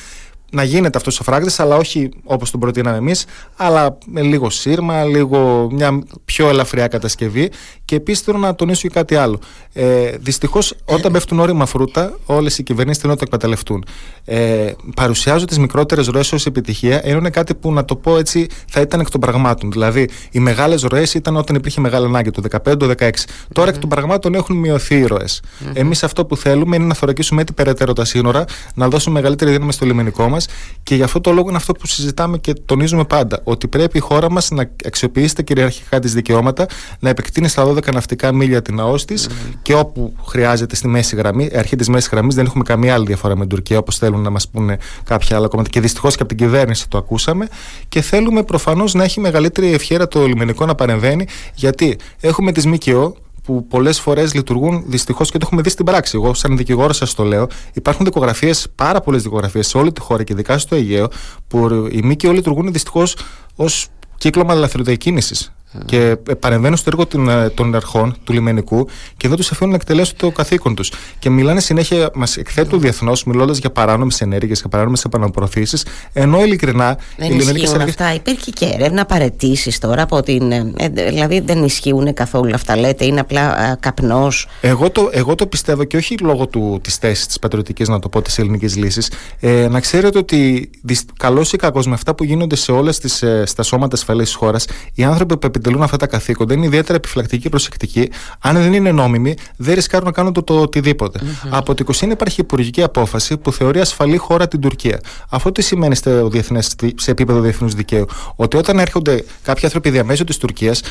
να 0.53 0.63
γίνεται 0.63 0.97
αυτός 0.97 1.19
ο 1.19 1.23
φράκτης, 1.23 1.59
αλλά 1.59 1.75
όχι 1.75 2.09
όπως 2.23 2.51
τον 2.51 2.59
προτείναμε 2.59 2.97
εμείς, 2.97 3.25
αλλά 3.55 3.97
με 4.05 4.21
λίγο 4.21 4.49
σύρμα, 4.49 5.03
λίγο 5.03 5.67
μια 5.71 6.03
πιο 6.25 6.49
ελαφριά 6.49 6.87
κατασκευή. 6.87 7.49
Και 7.85 7.95
επίσης 7.95 8.23
θέλω 8.23 8.37
να 8.37 8.55
τονίσω 8.55 8.81
και 8.81 8.89
κάτι 8.89 9.15
άλλο. 9.15 9.39
Ε, 9.73 10.11
Δυστυχώς, 10.19 10.75
όταν 10.85 11.11
πέφτουν 11.11 11.39
όρημα 11.39 11.65
φρούτα, 11.65 12.19
όλες 12.25 12.57
οι 12.57 12.63
κυβερνήσεις 12.63 13.01
θέλουν 13.01 13.15
να 13.15 13.19
το 13.19 13.25
εκμεταλλευτούν. 13.27 13.85
Ε, 14.25 14.71
παρουσιάζω 14.95 15.45
τις 15.45 15.57
μικρότερες 15.57 16.07
ροές 16.07 16.31
ως 16.31 16.45
επιτυχία, 16.45 17.01
ενώ 17.03 17.17
είναι 17.17 17.29
κάτι 17.29 17.55
που 17.55 17.73
να 17.73 17.85
το 17.85 17.95
πω 17.95 18.17
έτσι 18.17 18.47
θα 18.69 18.81
ήταν 18.81 18.99
εκ 18.99 19.09
των 19.09 19.19
πραγμάτων. 19.19 19.71
Δηλαδή, 19.71 20.09
οι 20.31 20.39
μεγάλες 20.39 20.81
ροές 20.81 21.13
ήταν 21.13 21.35
όταν 21.35 21.55
υπήρχε 21.55 21.81
μεγάλη 21.81 22.05
ανάγκη, 22.05 22.31
το 22.31 22.41
15-16. 22.41 23.09
Τώρα 23.53 23.69
εκ 23.69 23.77
των 23.77 23.89
πραγμάτων 23.89 24.33
έχουν 24.33 24.55
μειωθεί 24.55 24.95
οι 24.95 25.05
ροές. 25.05 25.41
Mm-hmm. 25.43 25.71
Εμείς 25.73 26.03
αυτό 26.03 26.25
που 26.25 26.37
θέλουμε 26.37 26.75
είναι 26.75 26.85
να 26.85 26.93
θωρακίσουμε 26.93 27.41
έτσι 27.41 27.53
περαιτέρω 27.53 27.93
τα 27.93 28.05
σύνορα, 28.05 28.45
να 28.73 28.87
δώσουμε 28.87 29.19
μεγαλύτερη 29.19 29.51
δύναμη 29.51 29.73
στο 29.73 29.85
λιμενικό 29.85 30.29
μας 30.29 30.42
και 30.83 30.95
γι' 30.95 31.03
αυτό 31.03 31.21
το 31.21 31.31
λόγο 31.31 31.47
είναι 31.47 31.57
αυτό 31.57 31.73
που 31.73 31.87
συζητάμε 31.87 32.37
και 32.37 32.53
τονίζουμε 32.53 33.03
πάντα. 33.03 33.39
Ότι 33.43 33.67
πρέπει 33.67 33.97
η 33.97 34.01
χώρα 34.01 34.31
μας 34.31 34.51
να 34.51 34.69
αξιοποιήσει 34.85 35.35
τα 35.35 35.41
κυριαρχικά 35.41 35.99
της 35.99 36.13
δικαιώματα, 36.13 36.65
να 36.99 37.09
επεκτείνει 37.09 37.47
στα 37.47 37.65
12 37.65 37.93
ναυτικά 37.93 38.31
μίλια 38.31 38.61
την 38.61 38.79
ΑΟΣ 38.79 39.05
της 39.05 39.27
mm-hmm. 39.27 39.53
και 39.61 39.73
όπου 39.73 40.13
χρειάζεται 40.25 40.75
στη 40.75 40.87
μέση 40.87 41.15
γραμμή, 41.15 41.49
αρχή 41.55 41.75
της 41.75 41.89
μέσης 41.89 42.09
γραμμής, 42.09 42.35
δεν 42.35 42.45
έχουμε 42.45 42.63
καμία 42.63 42.93
άλλη 42.93 43.05
διαφορά 43.05 43.33
με 43.33 43.39
την 43.39 43.49
Τουρκία 43.49 43.77
όπως 43.77 43.97
θέλουν 43.97 44.21
να 44.21 44.29
μας 44.29 44.47
πούνε 44.47 44.77
κάποια 45.03 45.37
άλλα 45.37 45.47
κόμματα. 45.47 45.69
Και 45.69 45.79
δυστυχώς 45.79 46.15
και 46.15 46.21
από 46.21 46.35
την 46.35 46.47
κυβέρνηση 46.47 46.89
το 46.89 46.97
ακούσαμε. 46.97 47.47
Και 47.89 48.01
θέλουμε 48.01 48.43
προφανώς 48.43 48.93
να 48.93 49.03
έχει 49.03 49.19
μεγαλύτερη 49.19 49.73
ευχαίρα 49.73 50.07
το 50.07 50.27
λιμενικό 50.27 50.65
να 50.65 50.75
παρεμβαίνει, 50.75 51.27
γιατί 51.53 51.97
έχουμε 52.19 52.51
τις 52.51 52.65
ΜΚΟ 52.65 53.15
που 53.43 53.67
πολλές 53.67 53.99
φορές 53.99 54.33
λειτουργούν 54.33 54.83
δυστυχώς 54.87 55.31
και 55.31 55.37
το 55.37 55.45
έχουμε 55.45 55.61
δει 55.61 55.69
στην 55.69 55.85
πράξη. 55.85 56.11
Εγώ, 56.15 56.33
σαν 56.33 56.57
δικηγόρο, 56.57 56.93
σας 56.93 57.13
το 57.13 57.23
λέω. 57.23 57.47
Υπάρχουν 57.73 58.05
δικογραφίες, 58.05 58.67
πάρα 58.75 59.01
πολλές 59.01 59.23
δικογραφίες 59.23 59.67
σε 59.67 59.77
όλη 59.77 59.91
τη 59.91 60.01
χώρα 60.01 60.23
και 60.23 60.33
ειδικά 60.33 60.57
στο 60.57 60.75
Αιγαίο, 60.75 61.07
που 61.47 61.87
οι 61.91 62.01
ΜΚΟ 62.03 62.31
λειτουργούν 62.31 62.71
δυστυχώς 62.71 63.15
ως 63.55 63.87
κύκλωμα 64.17 64.53
ελευθεροδιακίνηση 64.53 65.51
και 65.85 66.17
παρεμβαίνουν 66.39 66.77
στο 66.77 66.89
έργο 66.89 67.05
των, 67.05 67.29
των 67.53 67.75
αρχών 67.75 68.15
του 68.23 68.33
λιμενικού 68.33 68.87
και 69.17 69.27
δεν 69.27 69.37
τους 69.37 69.51
αφήνουν 69.51 69.71
να 69.71 69.75
εκτελέσουν 69.75 70.17
το 70.17 70.31
καθήκον 70.31 70.75
τους. 70.75 70.91
Και 71.19 71.29
μιλάνε 71.29 71.59
συνέχεια, 71.59 72.09
μας 72.13 72.37
εκθέτουν 72.37 72.79
διεθνώς, 72.79 73.23
μιλώντας 73.23 73.57
για 73.57 73.69
παράνομες 73.71 74.21
ενέργειες 74.21 74.61
και 74.61 74.67
παράνομες 74.67 75.03
επαναπροωθήσεις, 75.03 75.85
ενώ 76.13 76.43
ειλικρινά 76.43 76.97
δεν 77.17 77.31
οι 77.31 77.33
λιμενικέ 77.33 77.69
αρχέ. 77.69 77.83
αυτά. 77.83 78.13
Υπήρχε 78.13 78.51
και 78.51 78.65
έρευνα 78.65 79.05
παρετήσεις 79.05 79.79
τώρα 79.79 80.01
από 80.01 80.21
την. 80.21 80.51
Ε, 80.51 80.89
δηλαδή 80.89 81.39
δεν 81.39 81.63
ισχύουν 81.63 82.13
καθόλου 82.13 82.53
αυτά, 82.53 82.77
λέτε, 82.77 83.05
είναι 83.05 83.19
απλά 83.19 83.71
ε, 83.71 83.77
καπνός. 83.79 84.47
Εγώ 84.61 84.89
το, 84.89 85.09
εγώ 85.11 85.35
το 85.35 85.47
πιστεύω 85.47 85.83
και 85.83 85.97
όχι 85.97 86.17
λόγω 86.17 86.47
της 86.81 86.95
θέσης 86.95 87.25
της 87.25 87.39
πατριωτικής, 87.39 87.87
να 87.87 87.99
το 87.99 88.09
πω, 88.09 88.21
της 88.21 88.39
ελληνικής 88.39 88.75
λύσης. 88.75 89.11
Ε, 89.39 89.67
να 89.69 89.79
ξέρετε 89.79 90.17
ότι 90.17 90.69
καλός 91.17 91.53
ή 91.53 91.57
κακός 91.57 91.87
με 91.87 91.93
αυτά 91.93 92.15
που 92.15 92.23
γίνονται 92.23 92.55
σε 92.55 92.71
όλες 92.71 93.21
ε, 93.21 93.45
στα 93.45 93.63
σώματα 93.63 93.95
ασφαλή 93.95 94.23
της 94.23 94.33
χώρας, 94.33 94.65
οι 94.93 95.03
άνθρωποι 95.03 95.37
που 95.37 95.47
επιτελούν 95.63 95.83
αυτά 95.83 95.97
τα 95.97 96.07
καθήκοντα 96.07 96.53
είναι 96.53 96.65
ιδιαίτερα 96.65 96.95
επιφυλακτικοί 96.95 97.41
και 97.41 97.49
προσεκτικοί. 97.49 98.09
Αν 98.39 98.55
δεν 98.55 98.73
είναι 98.73 98.91
νόμιμοι, 98.91 99.35
δεν 99.55 99.75
ρισκάρουν 99.75 100.05
να 100.05 100.11
κάνουν 100.11 100.33
το, 100.33 100.43
το 100.43 100.61
οτιδήποτε. 100.61 101.19
Mm-hmm. 101.21 101.47
Από 101.49 101.73
το 101.73 101.83
20 101.93 102.09
υπάρχει 102.11 102.41
υπουργική 102.41 102.83
απόφαση 102.83 103.37
που 103.37 103.51
θεωρεί 103.51 103.79
ασφαλή 103.79 104.17
χώρα 104.17 104.47
την 104.47 104.59
Τουρκία. 104.59 104.99
Αυτό 105.29 105.51
τι 105.51 105.61
σημαίνει 105.61 105.95
στο 105.95 106.27
διεθνές, 106.27 106.75
σε 106.95 107.11
επίπεδο 107.11 107.39
διεθνούς 107.39 107.73
δικαίου; 107.73 108.05
Ότι 108.35 108.57
όταν 108.57 108.79
έρχονται 108.79 109.23
κάποιοι 109.43 109.65
άνθρωποι 109.65 109.89
διαμέσου 109.89 110.23
της 110.23 110.37
Τουρκίας, 110.37 110.81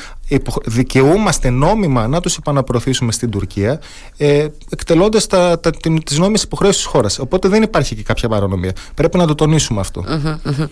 δικαιούμαστε 0.65 1.51
νόμιμα 1.51 2.09
να 2.09 2.21
τους 2.21 2.37
επαναπροωθήσουμε 2.37 3.13
στην 3.13 3.31
Τουρκία, 3.31 3.81
ε, 4.17 4.47
εκτελώντας 4.71 5.27
τις 6.05 6.19
νόμιμες 6.19 6.43
υποχρεώσεις 6.43 6.83
της 6.83 6.91
χώρας. 6.91 7.19
Οπότε 7.19 7.49
δεν 7.49 7.63
υπάρχει 7.63 7.95
και 7.95 8.03
κάποια 8.03 8.29
παρανομία. 8.29 8.73
Πρέπει 8.95 9.17
να 9.17 9.27
το 9.27 9.35
τονίσουμε 9.35 9.81
αυτό. 9.81 10.05
Mm-hmm, 10.09 10.69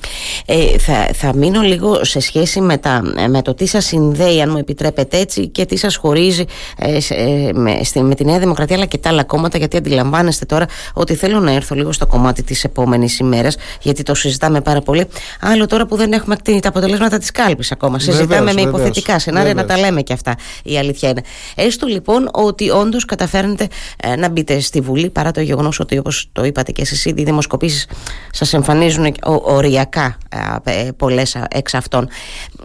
Ε, 0.46 0.78
θα, 0.78 1.10
θα 1.14 1.34
μείνω 1.36 1.60
λίγο 1.60 2.04
σε 2.04 2.20
σχέση 2.20 2.60
με, 2.60 2.78
τα, 2.78 3.02
με 3.28 3.42
το 3.42 3.54
τι 3.54 3.66
σας 3.66 3.89
συνδέει, 3.90 4.40
αν 4.40 4.50
μου 4.50 4.58
επιτρέπετε 4.58 5.18
έτσι, 5.18 5.48
και 5.48 5.64
τι 5.64 5.76
σας 5.76 5.96
χωρίζει 5.96 6.44
ε, 6.76 6.98
ε, 7.08 7.52
με, 7.52 7.80
με 7.94 8.14
τη 8.14 8.24
Νέα 8.24 8.38
Δημοκρατία 8.38 8.76
αλλά 8.76 8.84
και 8.84 8.98
τα 8.98 9.08
άλλα 9.08 9.24
κόμματα. 9.24 9.58
Γιατί 9.58 9.76
αντιλαμβάνεστε 9.76 10.44
τώρα 10.44 10.66
ότι 10.94 11.14
θέλω 11.14 11.40
να 11.40 11.52
έρθω 11.52 11.74
λίγο 11.74 11.92
στο 11.92 12.06
κομμάτι 12.06 12.42
της 12.42 12.64
επόμενης 12.64 13.18
ημέρας, 13.18 13.56
γιατί 13.80 14.02
το 14.02 14.14
συζητάμε 14.14 14.60
πάρα 14.60 14.80
πολύ. 14.80 15.06
Άλλο 15.40 15.66
τώρα 15.66 15.86
που 15.86 15.96
δεν 15.96 16.12
έχουμε 16.12 16.36
τα 16.60 16.68
αποτελέσματα 16.68 17.18
της 17.18 17.30
κάλπης 17.30 17.72
ακόμα. 17.72 17.98
Βεβαίως, 17.98 18.16
Συζητάμε 18.16 18.52
με 18.52 18.60
υποθετικά 18.60 19.18
σενάρια 19.18 19.54
να 19.54 19.64
τα 19.64 19.78
λέμε 19.78 20.02
και 20.02 20.12
αυτά. 20.12 20.34
Η 20.62 20.78
αλήθεια 20.78 21.08
είναι. 21.08 21.22
Έστω 21.54 21.86
λοιπόν 21.86 22.28
ότι 22.32 22.70
όντως 22.70 23.04
καταφέρνετε 23.04 23.68
ε, 24.02 24.16
να 24.16 24.28
μπείτε 24.28 24.60
στη 24.60 24.80
Βουλή 24.80 25.10
παρά 25.10 25.30
το 25.30 25.40
γεγονός 25.40 25.80
ότι 25.80 25.98
όπως 25.98 26.28
το 26.32 26.44
είπατε 26.44 26.72
και 26.72 26.82
εσείς 26.82 27.04
ήδη 27.04 27.20
οι 27.20 27.24
δημοσκοπήσεις 27.24 27.86
σας 28.30 28.52
εμφανίζουν 28.52 29.14
οριακά 29.42 30.18
ε, 30.64 30.88
πολλές 30.96 31.36
εξ 31.50 31.74
αυτών. 31.74 32.08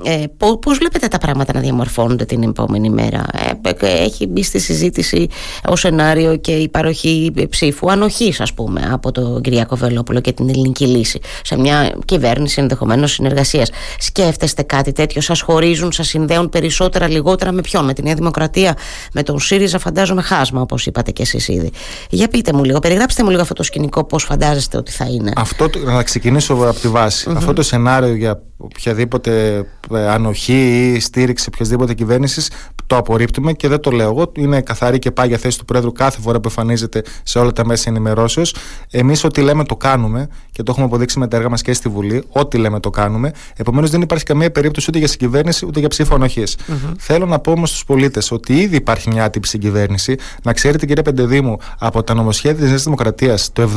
Ε, 0.04 0.24
Πώς 0.60 0.78
βλέπετε 0.78 1.05
τα 1.08 1.18
πράγματα 1.18 1.54
να 1.54 1.60
διαμορφώνονται 1.60 2.26
την 2.26 2.44
επόμενη 2.44 2.90
μέρα. 2.90 3.26
Ε, 3.34 3.86
ε, 3.86 4.04
έχει 4.04 4.28
μπει 4.28 4.44
στη 4.44 4.60
συζήτηση 4.60 5.28
ω 5.70 5.76
σενάριο 5.76 6.36
και 6.36 6.52
η 6.52 6.70
παροχή 6.70 7.34
ψήφου 7.50 7.92
ανοχής, 7.92 8.42
ας 8.42 8.54
πούμε, 8.54 8.90
από 8.92 9.12
τον 9.12 9.42
Κυριακό 9.42 9.76
Βελόπουλο 9.76 10.20
και 10.20 10.32
την 10.32 10.50
ελληνική 10.50 10.86
λύση 10.88 11.20
σε 11.44 11.58
μια 11.58 11.96
κυβέρνηση 12.06 12.62
ενδεχομένως 12.62 13.12
συνεργασίας. 13.12 13.70
Σκέφτεστε 14.00 14.62
κάτι 14.62 14.92
τέτοιο, 14.92 15.22
σας 15.22 15.42
χωρίζουν, 15.42 15.92
σας 15.92 16.08
συνδέουν 16.08 16.50
περισσότερα, 16.50 17.08
λιγότερα 17.10 17.52
με 17.52 17.62
ποιον, 17.62 17.86
με 17.86 17.94
τη 17.94 18.04
Νέα 18.04 18.14
Δημοκρατία, 18.14 18.78
με 19.14 19.24
τον 19.24 19.40
ΣΥΡΙΖΑ, 19.40 19.80
φαντάζομαι 19.80 20.22
χάσμα, 20.22 20.62
όπως 20.62 20.86
είπατε 20.86 21.12
και 21.12 21.22
εσείς 21.22 21.48
ήδη. 21.48 21.72
Για 22.10 22.28
πείτε 22.28 22.54
μου 22.54 22.64
λίγο, 22.64 22.80
περιγράψτε 22.80 23.24
μου 23.24 23.30
λίγο 23.30 23.42
αυτό 23.42 23.54
το 23.54 23.64
σκηνικό, 23.64 24.04
πώς 24.04 24.24
φαντάζεστε 24.24 24.78
ότι 24.78 24.92
θα 24.92 25.06
είναι. 25.06 25.32
Αυτό, 25.36 25.70
να 25.86 26.04
ξεκινήσω 26.04 26.54
από 26.54 26.80
τη 26.80 26.88
βαση 26.88 27.32
Αυτό 27.36 27.54
το 27.54 27.64
σενάριο 27.64 28.16
για 28.16 28.42
οποιαδήποτε 28.58 29.64
ε, 29.94 30.08
ανοχή 30.08 30.94
ή 30.95 30.95
στήριξη 31.00 31.50
οποιασδήποτε 31.54 31.94
κυβέρνησης 31.94 32.52
το 32.88 32.98
απορρίπτουμε 32.98 33.54
και 33.54 33.68
δεν 33.68 33.80
το 33.80 33.92
λέω 33.92 34.10
εγώ. 34.10 34.32
Είναι 34.36 34.62
καθαρή 34.62 35.00
και 35.00 35.12
πάγια 35.12 35.38
θέση 35.38 35.58
του 35.58 35.66
Πρόεδρου 35.66 35.92
κάθε 35.92 36.22
φορά 36.22 36.40
που 36.40 36.48
εμφανίζεται 36.48 37.04
σε 37.24 37.40
όλα 37.40 37.52
τα 37.52 37.66
μέσα 37.66 37.90
ενημερώσεως. 37.90 38.56
Εμείς 38.92 39.24
ό,τι 39.24 39.42
λέμε 39.42 39.64
το 39.64 39.76
κάνουμε 39.76 40.28
και 40.52 40.64
το 40.64 40.72
έχουμε 40.72 40.86
αποδείξει 40.86 41.20
με 41.20 41.28
τα 41.28 41.38
έργα 41.38 41.50
μας 41.50 41.62
και 41.62 41.74
στη 41.74 41.90
Βουλή. 41.90 42.24
Ό,τι 42.30 42.58
λέμε 42.58 42.80
το 42.80 42.90
κάνουμε. 42.90 43.32
Επομένως 43.56 43.90
δεν 43.90 44.02
υπάρχει 44.02 44.24
καμία 44.24 44.52
περίπτωση 44.52 44.86
ούτε 44.90 44.98
για 44.98 45.08
συγκυβέρνηση 45.08 45.66
ούτε 45.66 45.80
για 45.80 45.90
ψήφο 45.90 46.16
ανοχής. 46.16 46.58
Mm-hmm. 46.58 46.94
Θέλω 46.98 47.26
να 47.26 47.40
πω 47.40 47.52
όμως 47.52 47.70
στους 47.70 47.86
πολίτες 47.86 48.32
ότι 48.32 48.54
ήδη 48.54 48.76
υπάρχει 48.76 49.10
μια 49.10 49.24
άτυπη 49.24 49.48
συγκυβέρνηση. 49.48 50.16
Να 50.44 50.54
ξέρετε, 50.54 50.86
κύριε 50.86 51.04
Πεντεδήμου, 51.04 51.58
από 51.80 52.04
τα 52.04 52.14
νομοσχέδια 52.14 52.60
της 52.60 52.70
Νέας 52.70 52.84
Δημοκρατίας 52.84 53.50
το 53.54 53.70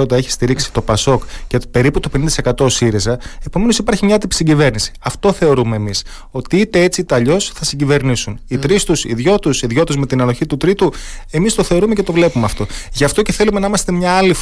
70% 0.00 0.08
τα 0.08 0.16
έχει 0.16 0.30
στηρίξει 0.30 0.72
το 0.72 0.80
ΠΑΣΟΚ 0.80 1.22
και 1.46 1.58
περίπου 1.70 2.00
το 2.00 2.10
50% 2.44 2.52
ο 2.58 2.68
ΣΥΡΙΖΑ. 2.68 3.18
Επομένως 3.46 3.78
υπάρχει 3.78 3.98
υπάρχει 3.98 4.06
μια 4.06 4.14
άτυπη 4.14 4.34
συγκυβέρνηση. 4.34 4.92
Αυτό 5.00 5.32
θεωρούμε 5.32 5.76
εμείς. 5.76 6.04
Ότι 6.38 6.56
είτε 6.56 6.82
έτσι 6.82 7.00
είτε 7.00 7.14
αλλιώς 7.14 7.52
θα 7.54 7.64
συγκυβερνήσουν. 7.64 8.38
Οι 8.48 8.58
τρεις 8.58 8.84
τους, 8.84 9.04
οι 9.04 9.14
δυο 9.14 9.38
τους, 9.38 9.62
οι 9.62 9.66
δυο 9.66 9.84
τους 9.84 9.96
με 9.96 10.06
την 10.06 10.20
ανοχή 10.20 10.46
του 10.46 10.56
τρίτου, 10.56 10.92
εμείς 11.30 11.54
το 11.54 11.62
θεωρούμε 11.62 11.94
και 11.94 12.02
το 12.02 12.12
βλέπουμε 12.12 12.44
αυτό. 12.44 12.66
Γι' 12.92 13.04
αυτό 13.04 13.22
και 13.22 13.32
θέλουμε 13.32 13.60
να 13.60 13.66
είμαστε 13.66 13.92
μια 13.92 14.12
άλλη 14.12 14.34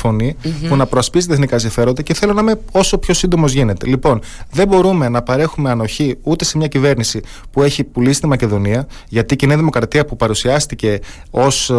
που 0.69 0.76
να 0.76 0.87
προασπίζει 0.87 1.26
τα 1.26 1.33
εθνικά 1.33 1.59
συμφέροντα 1.59 2.03
και 2.03 2.15
θέλω 2.15 2.33
να 2.33 2.41
είμαι 2.41 2.61
όσο 2.73 2.99
πιο 2.99 3.15
σύντομος 3.15 3.53
γίνεται. 3.53 3.87
Λοιπόν, 3.87 4.21
δεν 4.50 4.69
μπορούμε 4.69 5.09
να 5.09 5.23
παρέχουμε 5.23 5.71
ανοχή 5.71 6.17
ούτε 6.23 6.45
σε 6.45 6.59
μια 6.59 6.67
κυβέρνηση 6.67 7.21
που 7.50 7.62
έχει 7.62 7.85
πουλήσει 7.85 8.21
τη 8.21 8.26
Μακεδονία, 8.26 8.87
γιατί 9.09 9.35
η 9.35 9.37
Κοινή 9.37 9.55
Δημοκρατία 9.55 10.05
που 10.05 10.17
παρουσιάστηκε 10.17 10.99
ως 11.31 11.71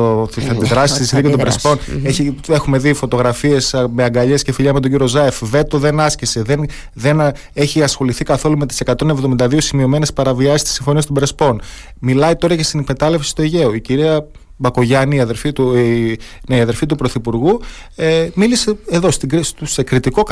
αντιδράσει 0.49 0.93
στη 0.93 1.05
συνθήκη 1.05 1.29
των 1.29 1.39
Πρεσπών, 1.39 1.79
έχουμε 2.47 2.77
δει 2.77 2.93
φωτογραφίες 2.93 3.75
με 3.93 4.03
αγκαλιές 4.03 4.43
και 4.43 4.51
φιλιά 4.51 4.73
με 4.73 4.79
τον 4.79 4.91
κύριο 4.91 5.07
Ζάεφ. 5.07 5.37
Βέτο 5.41 5.77
δεν 5.77 5.99
άσκησε, 5.99 6.41
δεν, 6.41 6.65
δεν 6.93 7.21
έχει 7.53 7.83
ασχοληθεί 7.83 8.23
καθόλου 8.23 8.57
με 8.57 8.65
τις 8.65 8.81
172 8.85 9.57
σημειωμένες 9.57 10.06
παραβιάσει 10.13 10.63
τη 10.63 10.69
Συμφωνία 10.69 11.03
των 11.03 11.13
Πρεσπών. 11.15 11.61
Μιλάει 11.99 12.35
τώρα 12.35 12.53
για 12.53 12.63
συνεκμετάλλευση 12.63 13.29
στο 13.29 13.41
Αιγαίο. 13.41 13.73
Η 13.73 13.81
κυρία 13.81 14.27
Μπακογιάννη, 14.57 15.15
η 15.15 15.19
αδερφή 15.19 15.51
του, 15.51 15.75
η, 15.75 16.19
ναι, 16.47 16.55
η 16.55 16.59
αδερφή 16.59 16.85
του 16.85 16.95
Πρωθυπουργού, 16.95 17.61
ε, 17.95 18.27
μίλησε 18.33 18.77
εδώ 18.89 19.11
στην, 19.11 19.43
σε 19.63 19.83
κριτικό 19.83 20.23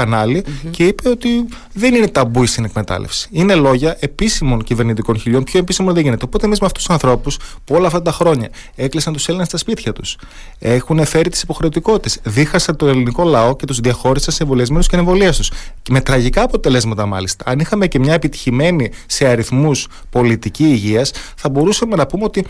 και 0.72 0.86
είπε 0.86 1.10
ότι 1.10 1.48
δεν 1.74 1.96
είναι 1.96 2.08
ταμπού 2.08 2.44
η 2.44 2.48
συνεκμετάλλευση. 2.48 3.28
Είναι 3.32 3.56
λόγια 3.56 3.98
επίσημων 4.00 4.64
κυβερνητικών 4.64 5.18
χιλιών, 5.18 5.44
πιο 5.44 5.60
επίσημων 5.60 5.94
δεν 5.94 6.04
γίνεται. 6.04 6.26
Οπότε 6.26 6.46
εμείς 6.46 6.60
με 6.60 6.66
αυτούς 6.66 6.84
τους 6.84 6.94
ανθρώπους 6.94 7.38
που 7.64 7.76
όλα 7.76 7.88
αυτά 7.88 8.02
τα 8.02 8.12
χρόνια 8.12 8.50
έκλεισαν 8.76 9.14
τους 9.14 9.28
Έλληνες 9.28 9.48
στα 9.48 9.58
σπίτια 9.58 9.94
τους, 9.94 10.18
έχουν 10.60 11.06
φέρει 11.06 11.30
τις 11.30 11.42
υποχρεωτικότητες, 11.42 12.20
δίχασαν 12.24 12.76
το 12.76 12.88
ελληνικό 12.88 13.24
λαό 13.24 13.56
και 13.56 13.66
τους 13.66 13.80
διαχώρισαν 13.80 14.34
σε 14.34 14.44
εμβολιασμένους 14.44 14.88
και 14.88 14.96
ανεμβολία 14.96 15.32
τους. 15.32 15.52
Με 15.90 16.02
τραγικά 16.02 16.42
αποτελέσματα 16.44 17.06
μάλιστα. 17.06 17.46
Αν 17.48 17.60
είχαμε 17.60 17.88
και 17.88 18.00
μια 18.00 18.14
επιτυχημένη 18.14 18.92
σε 19.06 19.28
αριθμούς 19.28 19.88
πολιτική 20.10 20.64
υγείας, 20.64 21.12
θα 21.36 21.50
μπορούσαμε 21.50 21.96
να 21.96 22.06
πούμε 22.06 22.24
ότι 22.24 22.46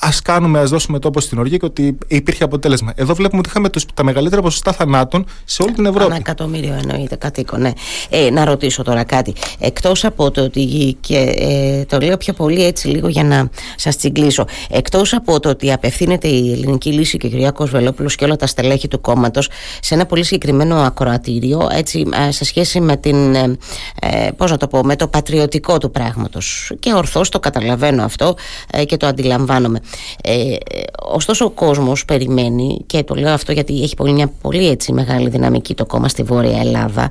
ας 0.00 0.22
κάνουμε, 0.22 0.58
ας 0.58 0.70
δώσουμε 0.70 0.98
τόπο 0.98 1.20
στην 1.20 1.38
οργή 1.38 1.56
και 1.56 1.64
ότι 1.64 1.98
υπήρχε 2.06 2.44
αποτέλεσμα. 2.44 2.92
Εδώ 2.96 3.14
βλέπουμε 3.14 3.38
ότι 3.38 3.48
είχαμε 3.48 3.68
τους, 3.68 3.84
τα 3.94 4.04
μεγαλύτερα 4.04 4.42
ποσοστά 4.42 4.72
θανάτων 4.72 5.26
σε 5.44 5.62
όλη 5.62 5.72
την 5.72 5.86
Ευρώπη. 5.86 6.04
Ένα 6.04 6.16
εκατομμύριο 6.16 6.78
εννοείται, 6.82 7.16
κατοίκο, 7.16 7.56
ναι. 7.56 7.70
Ε, 8.10 8.30
να 8.30 8.44
ρωτήσω 8.44 8.82
τώρα 8.82 9.04
κάτι. 9.04 9.34
Εκτός 9.58 10.04
από 10.04 10.30
το 10.30 10.42
ότι. 10.42 10.96
και 11.00 11.34
ε, 11.38 11.84
το 11.84 11.98
λέω 11.98 12.16
πιο 12.16 12.32
πολύ 12.32 12.64
έτσι 12.64 12.88
λίγο 12.88 13.08
για 13.08 13.24
να 13.24 13.50
σας 13.76 13.96
τσιγκλίσω. 13.96 14.44
Εκτός 14.70 15.12
από 15.12 15.40
το 15.40 15.48
ότι 15.48 15.72
απευθύνεται 15.72 16.28
η 16.28 16.52
ελληνική 16.52 16.92
λύση 16.92 17.16
και 17.16 17.26
ο 17.26 17.30
Κυριάκο 17.30 17.66
Βελόπουλος 17.66 18.14
και 18.14 18.24
όλα 18.24 18.36
τα 18.36 18.46
στελέχη 18.46 18.88
του 18.88 19.00
κόμματος 19.00 19.48
σε 19.80 19.94
ένα 19.94 20.06
πολύ 20.06 20.24
συγκεκριμένο 20.24 20.76
ακροατήριο 20.76 21.68
έτσι, 21.72 22.06
ε, 22.28 22.30
σε 22.30 22.44
σχέση 22.44 22.80
με 22.80 22.96
την. 22.96 23.34
Ε, 23.34 23.56
ε, 24.00 24.30
πώς 24.36 24.50
να 24.50 24.56
το 24.56 24.66
πω, 24.66 24.84
με 24.84 24.96
το 24.96 25.08
πατριωτικό 25.08 25.78
του 25.78 25.90
πράγματος. 25.90 26.72
Και 26.78 26.92
ορθώς 26.94 27.28
το 27.28 27.40
καταλαβαίνω 27.40 28.04
αυτό 28.04 28.36
ε, 28.72 28.84
και 28.84 28.96
το 28.96 29.06
αντιλαμβάνομαι. 29.06 29.80
Ε, 30.22 30.56
ωστόσο 31.02 31.44
ο 31.44 31.50
κόσμος 31.50 32.04
περιμένει 32.04 32.82
και 32.86 33.02
το 33.02 33.14
λέω 33.14 33.32
αυτό 33.32 33.52
γιατί 33.52 33.82
έχει 33.82 33.94
πολύ, 33.94 34.12
μια 34.12 34.32
πολύ 34.40 34.68
έτσι 34.68 34.92
μεγάλη 34.92 35.28
δυναμική 35.28 35.74
το 35.74 35.86
κόμμα 35.86 36.08
στη 36.08 36.22
Βόρεια 36.22 36.60
Ελλάδα 36.60 37.10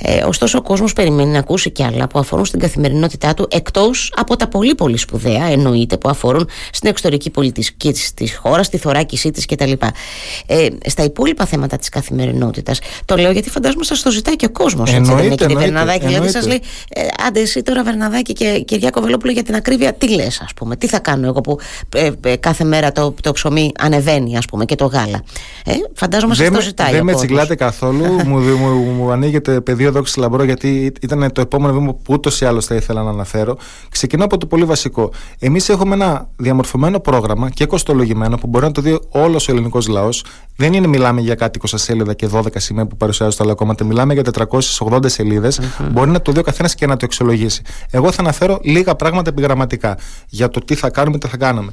ε, 0.00 0.22
ωστόσο 0.22 0.58
ο 0.58 0.62
κόσμος 0.62 0.92
περιμένει 0.92 1.30
να 1.30 1.38
ακούσει 1.38 1.70
κι 1.70 1.84
άλλα 1.84 2.06
που 2.06 2.18
αφορούν 2.18 2.44
στην 2.44 2.60
καθημερινότητά 2.60 3.34
του 3.34 3.48
εκτός 3.50 4.12
από 4.16 4.36
τα 4.36 4.48
πολύ 4.48 4.74
πολύ 4.74 4.96
σπουδαία 4.96 5.44
εννοείται 5.44 5.96
που 5.96 6.08
αφορούν 6.08 6.48
στην 6.72 6.88
εξωτερική 6.88 7.30
πολιτική 7.30 7.92
της 8.14 8.36
χώρας, 8.36 8.68
τη 8.68 8.78
θωράκισή 8.78 9.30
της 9.30 9.46
κτλ. 9.46 9.72
Ε, 10.46 10.68
στα 10.86 11.04
υπόλοιπα 11.04 11.46
θέματα 11.46 11.76
της 11.76 11.88
καθημερινότητας 11.88 12.78
το 13.04 13.16
λέω 13.16 13.30
γιατί 13.30 13.50
φαντάζομαι 13.50 13.84
σας 13.84 14.02
το 14.02 14.10
ζητάει 14.10 14.36
και 14.36 14.46
ο 14.46 14.50
κόσμος 14.50 14.92
εννοείται, 14.92 15.12
έτσι, 15.12 15.16
δεν 15.16 15.26
είναι 15.26 15.34
κύριε 15.34 15.56
Βερναδάκη 15.56 16.06
δηλαδή 16.06 16.28
σας 16.28 16.46
λέει 16.46 16.60
ε, 16.88 17.06
άντε 17.26 17.40
εσύ 17.40 17.62
τώρα 17.62 17.82
Βερναδάκη 17.82 18.32
και 18.32 18.62
Κυριάκο 18.66 19.00
Βελόπουλο 19.00 19.32
για 19.32 19.42
την 19.42 19.54
ακρίβεια 19.54 19.92
τι 19.92 20.08
λες 20.08 20.40
ας 20.40 20.54
πούμε 20.54 20.76
τι 20.76 20.86
θα 20.88 20.98
κάνω 20.98 21.26
εγώ 21.26 21.40
που 21.40 21.58
ε, 21.94 22.06
ε, 22.06 22.12
κάθε 22.40 22.64
μέρα 22.64 22.92
το, 22.92 23.14
το 23.22 23.32
ψωμί 23.32 23.72
ανεβαίνει, 23.78 24.36
ας 24.36 24.44
πούμε, 24.44 24.64
και 24.64 24.74
το 24.74 24.84
γάλα. 24.84 25.22
Ε, 25.64 25.72
φαντάζομαι 25.94 26.34
σας 26.34 26.50
το 26.50 26.60
ζητάει. 26.60 26.92
Δεν 26.92 27.04
με 27.04 27.14
τσιγκλάτε 27.14 27.54
καθόλου. 27.54 28.04
μου, 28.26 28.38
μου, 28.38 28.68
μου, 28.68 29.10
ανοίγεται 29.10 29.60
πεδίο 29.60 29.92
δόξη 29.92 30.18
λαμπρό, 30.18 30.44
γιατί 30.44 30.92
ήταν 31.00 31.32
το 31.32 31.40
επόμενο 31.40 31.72
βήμα 31.72 31.92
που 31.92 32.12
ούτως 32.12 32.40
ή 32.40 32.44
άλλως 32.44 32.66
θα 32.66 32.74
ήθελα 32.74 33.02
να 33.02 33.10
αναφέρω. 33.10 33.56
Ξεκινώ 33.88 34.24
από 34.24 34.38
το 34.38 34.46
πολύ 34.46 34.64
βασικό. 34.64 35.10
Εμείς 35.38 35.68
έχουμε 35.68 35.94
ένα 35.94 36.28
διαμορφωμένο 36.36 37.00
πρόγραμμα 37.00 37.50
και 37.50 37.66
κοστολογημένο 37.66 38.36
που 38.36 38.46
μπορεί 38.46 38.64
να 38.64 38.72
το 38.72 38.80
δει 38.80 38.98
όλος 39.08 39.48
ο 39.48 39.52
ελληνικός 39.52 39.86
λαός. 39.86 40.24
Δεν 40.56 40.72
είναι 40.72 40.86
μιλάμε 40.86 41.20
για 41.20 41.34
κάτι 41.34 41.60
20 41.62 41.72
σέλιδα 41.74 42.14
και 42.14 42.28
12 42.32 42.46
σημεία 42.56 42.86
που 42.86 42.96
παρουσιάζουν 42.96 43.36
τα 43.36 43.44
άλλα 43.44 43.54
κόμματα. 43.54 43.84
Μιλάμε 43.84 44.14
για 44.14 44.22
480 44.78 44.98
σελίδες. 45.04 45.60
Mm-hmm. 45.60 45.88
Μπορεί 45.90 46.10
να 46.10 46.22
το 46.22 46.32
δει 46.32 46.38
ο 46.38 46.42
καθένας 46.42 46.74
και 46.74 46.86
να 46.86 46.96
το 46.96 47.04
εξολογήσει. 47.04 47.62
Εγώ 47.90 48.12
θα 48.12 48.22
αναφέρω 48.22 48.58
λίγα 48.62 48.94
πράγματα 48.94 49.30
επιγραμματικά 49.30 49.98
για 50.28 50.48
το 50.48 50.60
τι 50.60 50.74
θα 50.74 50.90
κάνουμε, 50.90 51.18
τι 51.18 51.28
θα 51.28 51.36
κάνουμε. 51.36 51.72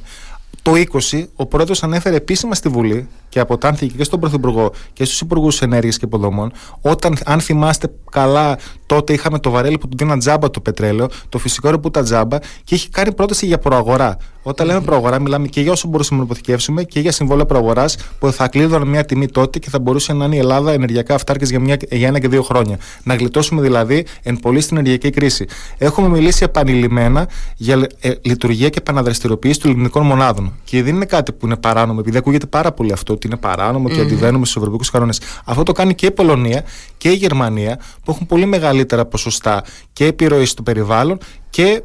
Το 0.62 0.72
20 1.10 1.26
ο 1.34 1.46
πρόεδρο 1.46 1.74
ανέφερε 1.80 2.16
επίσημα 2.16 2.54
στη 2.54 2.68
Βουλή 2.68 3.08
και 3.32 3.40
αποτάνθηκε 3.40 3.96
και 3.96 4.04
στον 4.04 4.20
Πρωθυπουργό 4.20 4.72
και 4.92 5.04
στους 5.04 5.20
Υπουργούς 5.20 5.60
Ενέργειας 5.62 5.98
και 5.98 6.04
Υποδομών, 6.04 6.52
όταν, 6.80 7.16
αν 7.24 7.40
θυμάστε 7.40 7.88
καλά, 8.10 8.58
τότε 8.86 9.12
είχαμε 9.12 9.38
το 9.38 9.50
βαρέλι 9.50 9.78
που 9.78 9.88
του 9.88 9.96
δίναν 9.96 10.18
τζάμπα 10.18 10.50
το 10.50 10.60
πετρέλαιο, 10.60 11.08
το 11.28 11.38
φυσικό 11.38 11.66
αέριο 11.66 11.80
που 11.80 11.88
ήταν 11.88 12.04
τζάμπα 12.04 12.38
και 12.64 12.74
είχε 12.74 12.88
κάνει 12.90 13.12
πρόταση 13.14 13.46
για 13.46 13.58
προαγορά. 13.58 14.16
Όταν 14.42 14.66
λέμε 14.66 14.80
προαγορά, 14.80 15.20
μιλάμε 15.20 15.46
και 15.46 15.60
για 15.60 15.72
όσο 15.72 15.88
μπορούσαμε 15.88 16.20
να 16.20 16.26
υποθηκεύσουμε 16.26 16.82
και 16.82 17.00
για 17.00 17.12
συμβόλαια 17.12 17.46
προαγοράς 17.46 17.96
που 18.18 18.32
θα 18.32 18.48
κλείδωναν 18.48 18.88
μια 18.88 19.04
τιμή 19.04 19.28
τότε 19.28 19.58
και 19.58 19.70
θα 19.70 19.78
μπορούσε 19.78 20.12
να 20.12 20.24
είναι 20.24 20.36
η 20.36 20.38
Ελλάδα 20.38 20.72
ενεργειακά 20.72 21.14
αυτάρκης 21.14 21.50
για, 21.50 21.76
για 21.90 22.08
ένα 22.08 22.18
και 22.18 22.28
δύο 22.28 22.42
χρόνια. 22.42 22.78
Να 23.02 23.14
γλιτώσουμε 23.14 23.62
δηλαδή 23.62 24.06
εν 24.22 24.36
πολύ 24.36 24.60
στην 24.60 24.76
ενεργειακή 24.76 25.10
κρίση. 25.10 25.46
Έχουμε 25.78 26.08
μιλήσει 26.08 26.44
επανειλημμένα 26.44 27.28
για 27.56 27.86
ε, 28.00 28.12
λειτουργία 28.22 28.68
και 28.68 28.78
επαναδραστηριοποίηση 28.78 29.60
των 29.60 29.70
ελληνικών 29.70 30.06
μονάδων. 30.06 30.52
Και 30.64 30.82
δεν 30.82 30.94
είναι 30.94 31.04
κάτι 31.04 31.32
που 31.32 31.46
είναι 31.46 31.56
παράνομο, 31.56 31.98
επειδή 32.02 32.16
ακούγεται 32.16 32.46
πάρα 32.46 32.72
πολύ 32.72 32.92
αυτό 32.92 33.12
ότι 33.26 33.26
είναι 33.26 33.54
παράνομο 33.54 33.88
και 33.88 34.00
αντιβαίνουμε 34.00 34.44
στους 34.44 34.56
ευρωπαϊκούς 34.56 34.90
κανόνες. 34.90 35.20
Αυτό 35.44 35.62
το 35.62 35.72
κάνει 35.72 35.94
και 35.94 36.06
η 36.06 36.10
Πολωνία 36.10 36.64
και 36.96 37.08
η 37.10 37.14
Γερμανία 37.14 37.80
που 38.04 38.10
έχουν 38.10 38.26
πολύ 38.26 38.46
μεγαλύτερα 38.46 39.04
ποσοστά 39.04 39.64
και 39.92 40.06
επιρροή 40.06 40.44
στο 40.44 40.62
περιβάλλον 40.62 41.18
και 41.50 41.82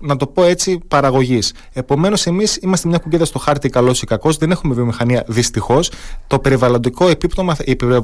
να 0.00 0.16
το 0.16 0.26
πω 0.26 0.44
έτσι, 0.44 0.80
παραγωγής. 0.88 1.52
Επομένως, 1.72 2.26
εμείς 2.26 2.56
είμαστε 2.56 2.88
μια 2.88 2.98
κουκίδα 2.98 3.24
στο 3.24 3.38
χάρτη 3.38 3.68
καλός 3.68 4.02
ή 4.02 4.06
κακός, 4.06 4.36
δεν 4.36 4.50
έχουμε 4.50 4.74
βιομηχανία 4.74 5.24
δυστυχώς. 5.26 5.90
Το 6.26 6.38
περιβαλλοντικό 6.38 7.08
επίπτωμα, 7.08 7.56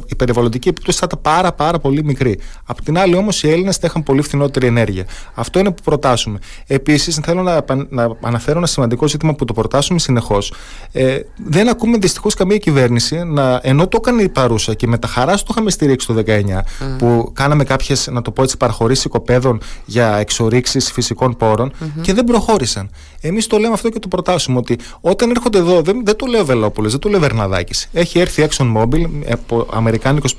η 0.07 0.15
περιβαλλοντική 0.17 0.69
επίπτωση 0.69 0.99
θα 0.99 1.07
ήταν 1.09 1.21
πάρα, 1.23 1.53
πάρα 1.53 1.79
πολύ 1.79 2.05
μικρή. 2.05 2.39
Απ' 2.65 2.83
την 2.83 2.99
άλλη, 2.99 3.17
όμως, 3.17 3.43
οι 3.43 3.51
Έλληνες 3.51 3.77
θα 3.77 3.87
είχαν 3.87 4.03
πολύ 4.03 4.23
φθηνότερη 4.23 4.67
ενέργεια. 4.67 5.07
Αυτό 5.35 5.59
είναι 5.59 5.71
που 5.71 5.83
προτάσουμε. 5.83 6.39
Επίσης, 6.67 7.21
θέλω 7.23 7.43
να, 7.43 7.65
να 7.89 8.17
αναφέρω 8.21 8.59
ένα 8.59 8.67
σημαντικό 8.67 9.09
ζήτημα 9.09 9.35
που 9.35 9.45
το 9.45 9.53
προτάσουμε 9.53 9.99
συνεχώς. 9.99 10.53
Ε, 10.93 11.19
δεν 11.37 11.69
ακούμε 11.69 11.99
δυστυχώς 11.99 12.35
καμία 12.35 12.57
κυβέρνηση 12.57 13.25
να, 13.25 13.61
ενώ 13.63 13.89
το 13.89 13.99
έκανε 14.01 14.23
η 14.23 14.29
παρούσα 14.29 14.75
και 14.75 14.87
με 14.87 14.99
τα 14.99 15.09
χαράς 15.09 15.43
το 15.43 15.49
είχαμε 15.51 15.71
στηρίξει 15.71 16.07
το 16.07 16.15
19, 16.27 16.65
που 16.99 17.31
κάναμε 17.35 17.65
κάποιες, 17.65 18.09
να 18.13 18.23
το 18.23 18.31
πω 18.31 18.43
έτσι, 18.43 18.57
παραχωρήσεις 18.57 19.05
οικοπαίδων 19.05 19.61
για 19.85 20.17
εξορίξεις 20.17 20.93
φυσικών 20.93 21.37
πόρων 21.37 21.60
και 22.01 22.15
δεν 22.15 22.25
προχώρησαν. 22.25 22.91
Εμείς 23.21 23.47
το 23.47 23.59
λέμε 23.59 23.73
αυτό 23.73 23.89
και 23.89 23.99
το 23.99 24.09
προτάσουμε 24.09 24.59
ότι 24.59 24.79
όταν 25.01 25.31
έρχονται 25.31 25.59
εδώ, 25.59 25.81
δεν, 25.83 26.01
δεν 26.05 26.17
το 26.17 26.27
λέει 26.27 26.41
ο 26.41 26.45
Βελόπουλος, 26.45 26.91
δεν 26.91 27.01
το 27.01 27.09
λέει 27.09 27.19
ο 27.19 27.21
Βερναδάκης. 27.21 27.89
Έχει 27.93 28.19
έρθει 28.19 28.43
η 28.43 28.49
ExxonMobil, 28.51 29.05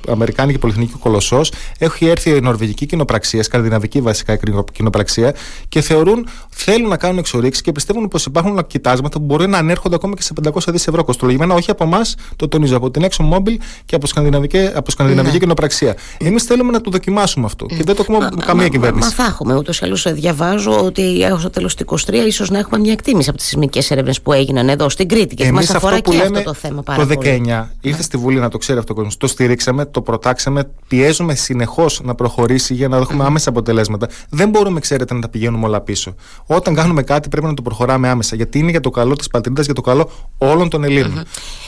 Αμερικάνικη 0.08 0.58
Πολυεθνική 0.60 0.94
Κολοσσός, 1.00 1.52
έχει 1.78 2.06
έρθει 2.06 2.30
η 2.30 2.42
Νορβηγική 2.42 2.86
Κοινοπραξία, 2.86 3.44
σκανδιναβική 3.44 4.02
βασικά 4.02 4.40
Κοινοπραξία 4.72 5.36
και 5.70 5.82
θεωρούν, 5.82 6.28
θέλουν 6.50 6.90
να 6.90 6.98
κάνουν 6.98 7.18
εξορίξεις 7.18 7.64
και 7.64 7.72
πιστεύουν 7.72 8.08
πως 8.08 8.26
υπάρχουν 8.26 8.68
κοιτάσματα 8.68 9.20
που 9.20 9.26
μπορεί 9.26 9.48
να 9.48 9.58
ανέρχονται 9.58 9.96
ακόμα 9.96 10.16
και 10.16 10.22
σε 10.22 10.34
500 10.44 10.52
δις 10.68 10.88
ευρώ 10.88 11.04
κοστολογημένα, 11.04 11.54
όχι 11.54 11.72
από 11.72 11.84
εμάς, 11.84 12.16
το 12.36 12.48
τονίζω, 12.48 12.78
από 12.78 12.92
την 12.92 13.06
ExxonMobil 13.10 13.56
και 13.86 13.96
από 13.96 14.08
σκανδιναβική, 14.08 14.70
από 14.74 14.92
σκανδιναβική 14.92 15.34
ναι. 15.34 15.40
Κοινοπραξία. 15.40 15.96
Εμείς 16.18 16.44
θέλουμε 16.44 16.72
να 16.72 16.82
το 16.82 16.92
δοκιμάσουμε 16.92 17.46
αυτό 17.46 17.66
και 17.66 17.84
δεν 17.84 17.96
το 17.96 18.06
έχουμε 18.08 18.30
καμία 18.46 18.68
κυβέρνηση. 18.68 19.08
Μα 19.08 19.14
θα 19.14 19.24
έχουμε. 19.24 19.56
Ούτως 19.56 19.80
ή 19.80 19.86
άλλως 19.86 20.14
διαβάζω 20.14 20.86
ότι 20.86 21.02
έω 21.20 21.38
το 21.38 21.50
τέλος 21.50 21.76
του 21.76 21.86
23 21.90 22.14
ίσως 22.28 22.50
να 22.50 22.58
έχουμε 22.58 22.80
μια 22.80 22.92
εκτίμηση 22.92 23.30
από 23.30 23.38
τις 23.38 23.48
σεισμικές 23.48 23.92
έρευνες 23.92 24.22
που 24.22 24.34
έγιναν 24.34 24.70
εδώ 24.70 24.90
στην 24.90 25.08
Κρήτη. 25.08 25.36
Και 25.36 25.52
μας 25.52 25.70
αφορά 25.70 25.96
αυτό 25.96 26.12
και 26.12 26.22
αυτό 26.22 26.44
το 26.44 26.54
θέμα 26.54 26.84
πάρα 26.84 27.06
Το 27.06 27.16
19 27.20 27.66
ήρθε 27.82 27.98
ναι. 27.98 28.04
στη 28.04 28.18
Βουλή 28.18 28.40
να 28.40 28.50
το 28.50 28.58
ξέρει 28.58 28.80
αυτό 28.80 28.94
ο 28.94 28.96
κόσμος. 28.96 29.18
Το 29.18 29.28
στηρίξαμε, 29.28 29.86
το 29.86 30.02
προτάξαμε, 30.02 30.70
πιέζουμε 30.88 31.36
συνεχώς 31.36 32.02
να 32.04 32.16
προχωρήσει 32.16 32.74
για 32.74 32.88
να 32.88 32.98
έχουμε 32.98 33.26
άμεσα 33.26 33.50
αποτελέσματα. 33.50 34.08
Δεν 34.30 34.50
μπορούμε, 34.50 34.80
ξέρετε, 34.80 35.14
να 35.14 35.22
τα 35.22 35.30
πηγαίνουμε 35.30 35.66
όλα 35.66 35.82
πίσω. 35.82 36.16
Όταν 36.46 36.76
κάνουμε 36.76 37.04
κάτι 37.04 37.30
πρέπει 37.30 37.46
να 37.46 37.54
το 37.54 37.62
προχωράμε 37.62 38.10
άμεσα. 38.10 38.36
Γιατί 38.36 38.60
είναι 38.60 38.72
για 38.72 38.80
το 38.80 38.90
καλό 38.90 39.16
της 39.16 39.28
πατρίδας, 39.28 39.66
για 39.66 39.74
το 39.74 39.82
καλό 39.82 40.10
όλων 40.38 40.70
των 40.70 40.84
Ελλήνων. 40.84 41.24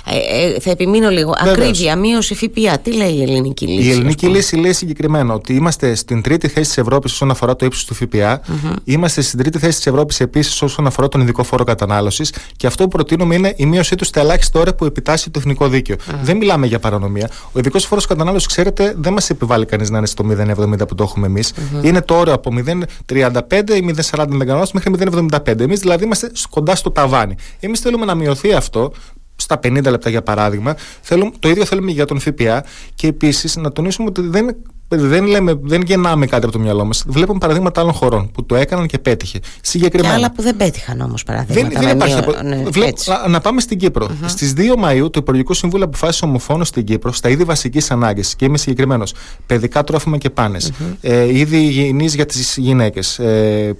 Ε, 0.05 0.45
ε, 0.45 0.59
θα 0.59 0.69
επιμείνω 0.71 1.09
λίγο. 1.09 1.33
Βεβαίως. 1.43 1.57
Ακρίβεια, 1.57 1.95
μείωση 1.95 2.35
ΦΠΑ. 2.35 2.77
Τι 2.77 2.93
λέει 2.93 3.13
η 3.13 3.21
ελληνική 3.21 3.67
λύση. 3.67 3.87
Η 3.87 3.91
ελληνική 3.91 4.27
λύση 4.27 4.55
λέει 4.55 4.73
συγκεκριμένα 4.73 5.33
ότι 5.33 5.53
είμαστε 5.53 5.95
στην 5.95 6.21
τρίτη 6.21 6.47
θέση 6.47 6.67
της 6.67 6.77
Ευρώπης 6.77 7.11
όσον 7.11 7.31
αφορά 7.31 7.55
το 7.55 7.65
ύψος 7.65 7.85
του 7.85 7.93
ΦΠΑ. 7.93 8.41
Είμαστε 8.83 9.21
στην 9.27 9.39
τρίτη 9.39 9.59
θέση 9.59 9.77
της 9.77 9.87
Ευρώπης 9.87 10.19
επίσης 10.19 10.61
όσον 10.61 10.87
αφορά 10.87 11.07
τον 11.07 11.21
ειδικό 11.21 11.43
φόρο 11.43 11.63
κατανάλωσης. 11.63 12.33
Και 12.57 12.67
αυτό 12.67 12.83
που 12.83 12.89
προτείνουμε 12.89 13.35
είναι 13.35 13.53
η 13.55 13.65
μείωσή 13.65 13.95
τους 13.95 14.07
στα 14.07 14.19
ελάχιστα 14.19 14.59
ώρα 14.59 14.73
που 14.73 14.85
επιτάσσει 14.85 15.29
το 15.29 15.39
εθνικό 15.39 15.67
δίκαιο. 15.67 15.95
Δεν 16.21 16.37
μιλάμε 16.37 16.67
για 16.67 16.79
παρανομία. 16.79 17.29
Ο 17.51 17.59
ειδικός 17.59 17.85
φόρος 17.85 18.05
κατανάλωσης, 18.05 18.47
ξέρετε, 18.47 18.93
δεν 18.97 19.13
μας 19.13 19.29
επιβάλλει 19.29 19.65
κανείς 19.65 19.89
να 19.89 19.97
είναι 19.97 20.07
στο 20.07 20.23
0,70 20.23 20.87
που 20.87 20.95
το 20.95 21.03
έχουμε 21.03 21.27
εμείς. 21.27 21.53
Είναι 21.81 22.01
το 22.01 22.15
όριο 22.15 22.33
από 22.33 22.51
0,35 22.51 23.75
ή 23.75 23.93
0,40 24.11 24.27
μέχρι 24.73 24.91
0,75. 24.97 25.59
Εμείς 25.59 25.79
δηλαδή 25.79 26.03
είμαστε 26.03 26.31
κοντά 26.49 26.75
στο 26.75 26.91
ταβάνι. 26.91 27.35
Εμείς 27.59 27.79
θέλουμε 27.79 28.05
να 28.05 28.15
μειωθεί 28.15 28.53
αυτό 28.53 28.91
στα 29.35 29.59
50 29.63 29.83
λεπτά 29.83 30.09
για 30.09 30.21
παράδειγμα. 30.21 30.75
Θέλουμε, 31.01 31.31
το 31.39 31.49
ίδιο 31.49 31.65
θέλουμε 31.65 31.91
για 31.91 32.05
τον 32.05 32.19
ΦΠΑ 32.19 32.65
και 32.95 33.07
επίσης 33.07 33.55
να 33.55 33.71
τονίσουμε 33.71 34.07
ότι 34.07 34.21
δεν 34.21 34.55
δεν, 34.97 35.25
λέμε, 35.25 35.53
δεν 35.61 35.81
γεννάμε 35.81 36.25
κάτι 36.25 36.43
από 36.43 36.53
το 36.53 36.59
μυαλό 36.59 36.85
μας. 36.85 37.03
Βλέπουμε 37.07 37.39
παραδείγματα 37.39 37.81
άλλων 37.81 37.93
χωρών 37.93 38.31
που 38.31 38.45
το 38.45 38.55
έκαναν 38.55 38.87
και 38.87 38.99
πέτυχε. 38.99 39.39
Συγκεκριμένα. 39.61 40.13
Και 40.13 40.19
άλλα 40.19 40.31
που 40.31 40.41
δεν 40.41 40.57
πέτυχαν 40.57 41.01
όμως 41.01 41.23
παραδείγματα. 41.23 41.79
Δεν, 41.79 41.87
δεν 41.87 41.95
υπάρχει. 41.95 42.43
Ναι, 42.43 42.63
Βλέπ, 42.69 42.95
να, 43.29 43.41
πάμε 43.41 43.61
στην 43.61 43.77
Κύπρο. 43.77 44.07
Uh-huh. 44.07 44.25
Στις 44.25 44.53
2 44.57 44.61
Μαου 44.77 45.09
το 45.09 45.19
Υπουργικό 45.19 45.53
Συμβούλιο 45.53 45.85
αποφάσισε 45.85 46.25
ομοφόνο 46.25 46.63
στην 46.63 46.83
Κύπρο 46.83 47.11
στα 47.11 47.29
είδη 47.29 47.43
βασικής 47.43 47.91
ανάγκης. 47.91 48.35
Και 48.35 48.45
είμαι 48.45 48.57
συγκεκριμένος. 48.57 49.13
Παιδικά 49.45 49.83
τρόφιμα 49.83 50.17
και 50.17 50.29
πάνες. 50.29 50.71
Uh-huh. 50.71 50.95
Ε, 51.01 51.37
είδη 51.37 51.57
υγιεινής 51.57 52.15
για 52.15 52.25
τις 52.25 52.57
γυναίκες. 52.57 53.19
Ε, 53.19 53.75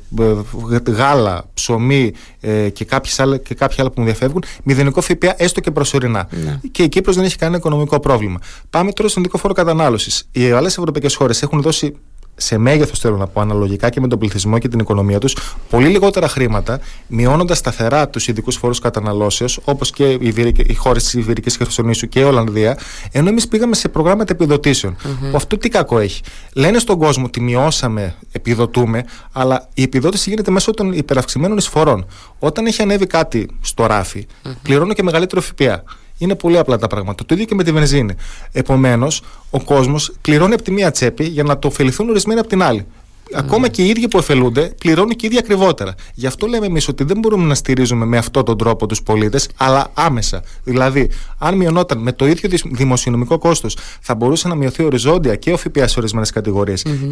γάλα, 0.88 1.46
ψωμί 1.54 2.14
ε, 2.40 2.70
και, 2.70 2.86
άλλα, 3.18 3.38
και 3.38 3.56
κάποια 3.56 3.78
άλλα 3.80 3.90
που 3.90 4.00
μου 4.02 4.06
διαφεύγουν. 4.06 4.44
Μηδενικό 4.64 5.02
ΦΠΑ 5.02 5.34
έστω 5.38 5.60
και 5.60 5.72
προσωρινά. 5.72 6.28
Uh-huh. 6.32 6.60
Και 6.72 6.84
η 6.84 6.90
Κύπρος 6.90 7.16
δεν 7.16 7.26
έχει 7.26 7.38
κανένα 7.38 7.58
οικονομικό 7.58 8.00
πρόβλημα. 8.00 8.40
Πάμε 8.70 8.92
τώρα 8.92 9.10
στον 9.10 9.24
ειδικό 9.24 9.38
φόρο 9.38 9.54
κατανάλωσης. 9.54 10.28
Οι 10.32 10.52
άλλε 10.52 10.68
ευρωπαϊκές 10.68 11.03
χώρες 11.10 11.42
έχουν 11.42 11.62
δώσει 11.62 11.96
σε 12.36 12.58
μέγεθος 12.58 13.00
θέλω 13.00 13.18
να 13.18 13.28
πω, 13.28 13.42
αναλογικά 13.42 13.90
και 13.90 14.00
με 14.00 14.08
τον 14.08 14.20
πληθυσμό 14.20 14.58
και 14.58 14.68
την 14.68 14.80
οικονομία 14.80 15.20
τους, 15.20 15.36
πολύ 15.70 15.88
λιγότερα 15.88 16.28
χρήματα, 16.28 16.80
μειώνοντας 17.08 17.58
σταθερά 17.58 18.10
τους 18.10 18.28
ειδικούς 18.28 18.56
φόρους 18.56 18.80
καταναλώσεως, 18.80 19.60
όπως 19.64 19.92
και 19.92 20.10
οι, 20.10 20.56
οι 20.68 20.74
χώρες 20.74 21.04
της 21.04 21.14
Ιβηρική 21.14 21.52
Χερσονήσου 21.52 22.08
και 22.08 22.20
η 22.20 22.24
Ολλανδία, 22.24 22.78
ενώ 23.12 23.30
εμείς 23.30 23.48
πήγαμε 23.48 23.76
σε 23.76 23.90
προγράμματα 23.90 24.34
επιδοτήσεων. 24.34 24.96
Mm-hmm. 24.96 25.30
Που 25.30 25.36
αυτό 25.36 25.58
τι 25.58 25.70
κακό 25.70 26.00
έχει. 26.00 26.22
Λένε 26.54 26.80
στον 26.80 26.98
κόσμο 26.98 27.26
ότι 27.26 27.42
μειώσαμε, 27.42 28.16
επιδοτούμε, 28.32 29.04
αλλά 29.32 29.70
η 29.74 29.82
επιδότηση 29.82 30.30
γίνεται 30.30 30.52
μέσω 30.52 30.72
των 30.72 30.94
υπεραυξημένων 30.94 31.58
εισφορών. 31.58 32.06
Όταν 32.40 32.66
έχει 32.66 32.82
ανέβει 32.82 33.08
κάτι 33.08 33.50
στο 33.62 33.86
ράφι, 33.86 34.28
mm-hmm. 34.28 34.52
πληρώνω 34.62 34.94
και 34.94 35.04
μεγαλύτερο 35.04 35.42
ΦΠΑ. 35.42 35.84
Είναι 36.24 36.36
πολύ 36.36 36.58
απλά 36.58 36.78
τα 36.78 36.88
πράγματα. 36.88 37.26
Το 37.26 37.34
ίδιο 37.34 37.46
και 37.46 37.56
με 37.56 37.64
τη 37.64 37.72
βενζίνη. 37.72 38.16
Επομένως, 38.52 39.22
ο 39.50 39.64
κόσμος 39.64 40.14
πληρώνει 40.22 40.54
από 40.54 40.64
τη 40.64 40.72
μία 40.72 40.92
τσέπη 40.92 41.24
για 41.24 41.44
να 41.44 41.60
το 41.60 41.68
ωφεληθούν 41.68 42.10
ορισμένοι 42.10 42.40
από 42.40 42.50
την 42.50 42.64
άλλη. 42.64 42.86
Ακόμα 43.34 43.68
και 43.68 43.82
οι 43.82 43.88
ίδιοι 43.88 44.08
που 44.08 44.20
ωφελούνται 44.20 44.74
πληρώνουν 44.80 45.10
και 45.10 45.26
οι 45.26 45.30
ίδιοι 45.32 45.38
ακριβότερα. 45.38 45.96
Γι' 46.14 46.28
αυτό 46.28 46.48
λέμε 46.48 46.66
εμείς 46.66 46.88
ότι 46.88 47.04
δεν 47.04 47.20
μπορούμε 47.20 47.46
να 47.46 47.56
στηρίζουμε 47.56 48.06
με 48.06 48.18
αυτόν 48.18 48.46
τον 48.46 48.58
τρόπο 48.58 48.86
τους 48.86 49.04
πολίτες, 49.04 49.50
αλλά 49.58 49.92
άμεσα. 49.94 50.44
Δηλαδή, 50.64 51.10
αν 51.38 51.56
μειωνόταν 51.56 51.98
με 51.98 52.12
το 52.12 52.28
ίδιο 52.28 52.50
δημοσιονομικό 52.72 53.38
κόστος, 53.38 53.78
θα 54.02 54.16
μπορούσε 54.16 54.48
να 54.48 54.56
μειωθεί 54.56 54.84
οριζόντια 54.84 55.36
και 55.36 55.52
ο 55.52 55.58
ΦΠΑ 55.58 55.88
σε 55.88 56.00
ορισμένες 56.00 56.32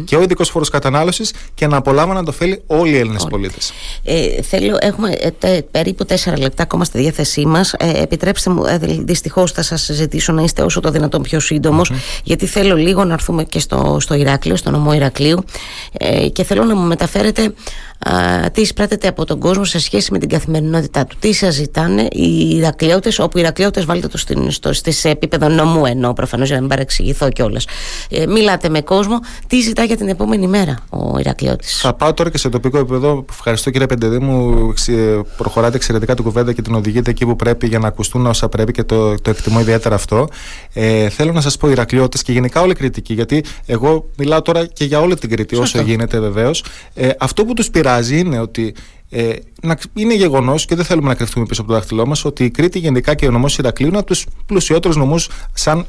και 0.04 0.16
ο 0.16 0.22
ειδικός 0.22 0.48
φόρος 0.48 0.68
κατανάλωσης 0.68 1.32
και 1.54 1.66
να 1.66 1.76
απολάμβαναν 1.76 2.24
το 2.24 2.30
ωφέλη 2.30 2.62
όλοι 2.66 2.90
οι 2.90 2.98
Έλληνες 2.98 3.26
πολίτες. 3.30 3.72
Ε, 4.04 4.42
θέλω, 4.42 4.76
έχουμε 4.80 5.10
ε, 5.40 5.60
περίπου 5.70 6.04
τέσσερα 6.04 6.38
λεπτά 6.38 6.62
ακόμα 6.62 6.84
στη 6.84 6.98
διάθεσή 6.98 7.46
μας. 7.46 7.72
Ε, 7.72 8.02
επιτρέψτε 8.02 8.50
μου, 8.50 8.64
ε, 8.64 8.78
δυστυχώς 9.04 9.52
θα 9.52 9.62
σας 9.62 9.90
ζητήσω 9.92 10.32
να 10.32 10.42
είστε 10.42 10.62
όσο 10.62 10.80
το 10.80 10.90
δυνατόν 10.90 11.22
πιο 11.22 11.40
σύντομος, 11.40 11.92
γιατί 12.24 12.46
θέλω 12.46 12.76
λίγο 12.76 13.04
να 13.04 13.12
έρθουμε 13.12 13.44
και 13.44 13.58
στο, 13.58 13.96
στο 14.00 14.14
Ηράκλειο, 14.14 14.56
στο 14.56 14.70
νομό 14.70 14.92
Ηρακλείου. 14.92 15.44
Ε, 16.04 16.28
και 16.28 16.44
θέλω 16.44 16.64
να 16.64 16.74
μου 16.74 16.86
μεταφέρετε 16.86 17.54
α, 18.10 18.50
τι 18.50 18.60
εισπράτεται 18.60 19.08
από 19.08 19.24
τον 19.24 19.38
κόσμο 19.38 19.64
σε 19.64 19.78
σχέση 19.80 20.12
με 20.12 20.18
την 20.18 20.28
καθημερινότητά 20.28 21.04
του. 21.04 21.16
Τι 21.18 21.32
σας 21.32 21.54
ζητάνε 21.54 22.02
οι 22.10 22.56
Ηρακλειώτε, 22.56 23.12
όπου 23.18 23.38
οι 23.38 23.40
Ηρακλειώτε 23.40 23.80
βάλετε 23.80 24.08
το 24.08 24.18
στην, 24.18 24.50
στο, 24.50 24.70
σε 24.72 25.08
επίπεδο 25.08 25.48
νομού 25.48 25.86
ενώ 25.86 26.12
προφανώς 26.12 26.46
για 26.46 26.54
να 26.54 26.60
μην 26.60 26.70
παρεξηγηθώ 26.70 27.28
κιόλας. 27.28 27.66
Ε, 28.10 28.26
μιλάτε 28.26 28.68
με 28.68 28.80
κόσμο, 28.80 29.18
τι 29.46 29.60
ζητά 29.60 29.84
για 29.84 29.96
την 29.96 30.08
επόμενη 30.08 30.46
μέρα 30.46 30.78
ο 30.90 31.18
Ηρακλειώτη. 31.18 31.66
Θα 31.66 31.94
πάω 31.94 32.14
τώρα 32.14 32.30
και 32.30 32.38
σε 32.38 32.48
τοπικό 32.48 32.78
επίπεδο. 32.78 33.24
Ευχαριστώ 33.30 33.70
κύριε 33.70 33.86
Πεντεδί 33.86 34.18
μου. 34.18 34.72
Προχωράτε 35.36 35.76
εξαιρετικά 35.76 36.14
την 36.14 36.24
κουβέντα 36.24 36.52
και 36.52 36.62
την 36.62 36.74
οδηγείτε 36.74 37.10
εκεί 37.10 37.26
που 37.26 37.36
πρέπει 37.36 37.66
για 37.66 37.78
να 37.78 37.88
ακουστούν 37.88 38.26
όσα 38.26 38.48
πρέπει 38.48 38.72
και 38.72 38.84
το, 38.84 39.14
το 39.20 39.30
εκτιμώ 39.30 39.60
ιδιαίτερα 39.60 39.94
αυτό. 39.94 40.28
Ε, 40.72 41.08
θέλω 41.08 41.32
να 41.32 41.40
σας 41.40 41.56
πω 41.56 41.70
Ηρακλειώτε 41.70 42.18
και 42.22 42.32
γενικά 42.32 42.60
όλη 42.60 42.74
κριτική, 42.74 43.14
γιατί 43.14 43.44
εγώ 43.66 44.10
μιλάω 44.16 44.42
τώρα 44.42 44.66
και 44.66 44.84
για 44.84 45.00
όλη 45.00 45.16
την 45.16 45.30
Κρήτη 45.30 45.56
όσο 45.56 45.80
γίνεται 45.80 46.18
βεβαίως. 46.18 46.64
Ε, 46.94 47.08
αυτό 47.18 47.44
που 47.44 47.54
τους 47.54 47.70
πειράζει 47.70 47.91
είναι 48.00 48.38
ότι 48.38 48.74
ε, 49.10 49.32
είναι 49.94 50.14
γεγονός 50.14 50.64
και 50.64 50.74
δεν 50.74 50.84
θέλουμε 50.84 51.08
να 51.08 51.14
κρυφτούμε 51.14 51.46
πίσω 51.46 51.60
από 51.60 51.70
το 51.70 51.76
δάχτυλό 51.76 52.06
μας 52.06 52.24
ότι 52.24 52.44
η 52.44 52.50
Κρήτη 52.50 52.78
γενικά 52.78 53.14
και 53.14 53.26
ο 53.26 53.30
νομός 53.30 53.58
Ηρακλείου 53.58 53.88
είναι 53.88 53.98
από 53.98 54.06
τους 54.06 54.26
πλουσιότερους 54.46 54.96
νομούς 54.96 55.28
σαν 55.52 55.86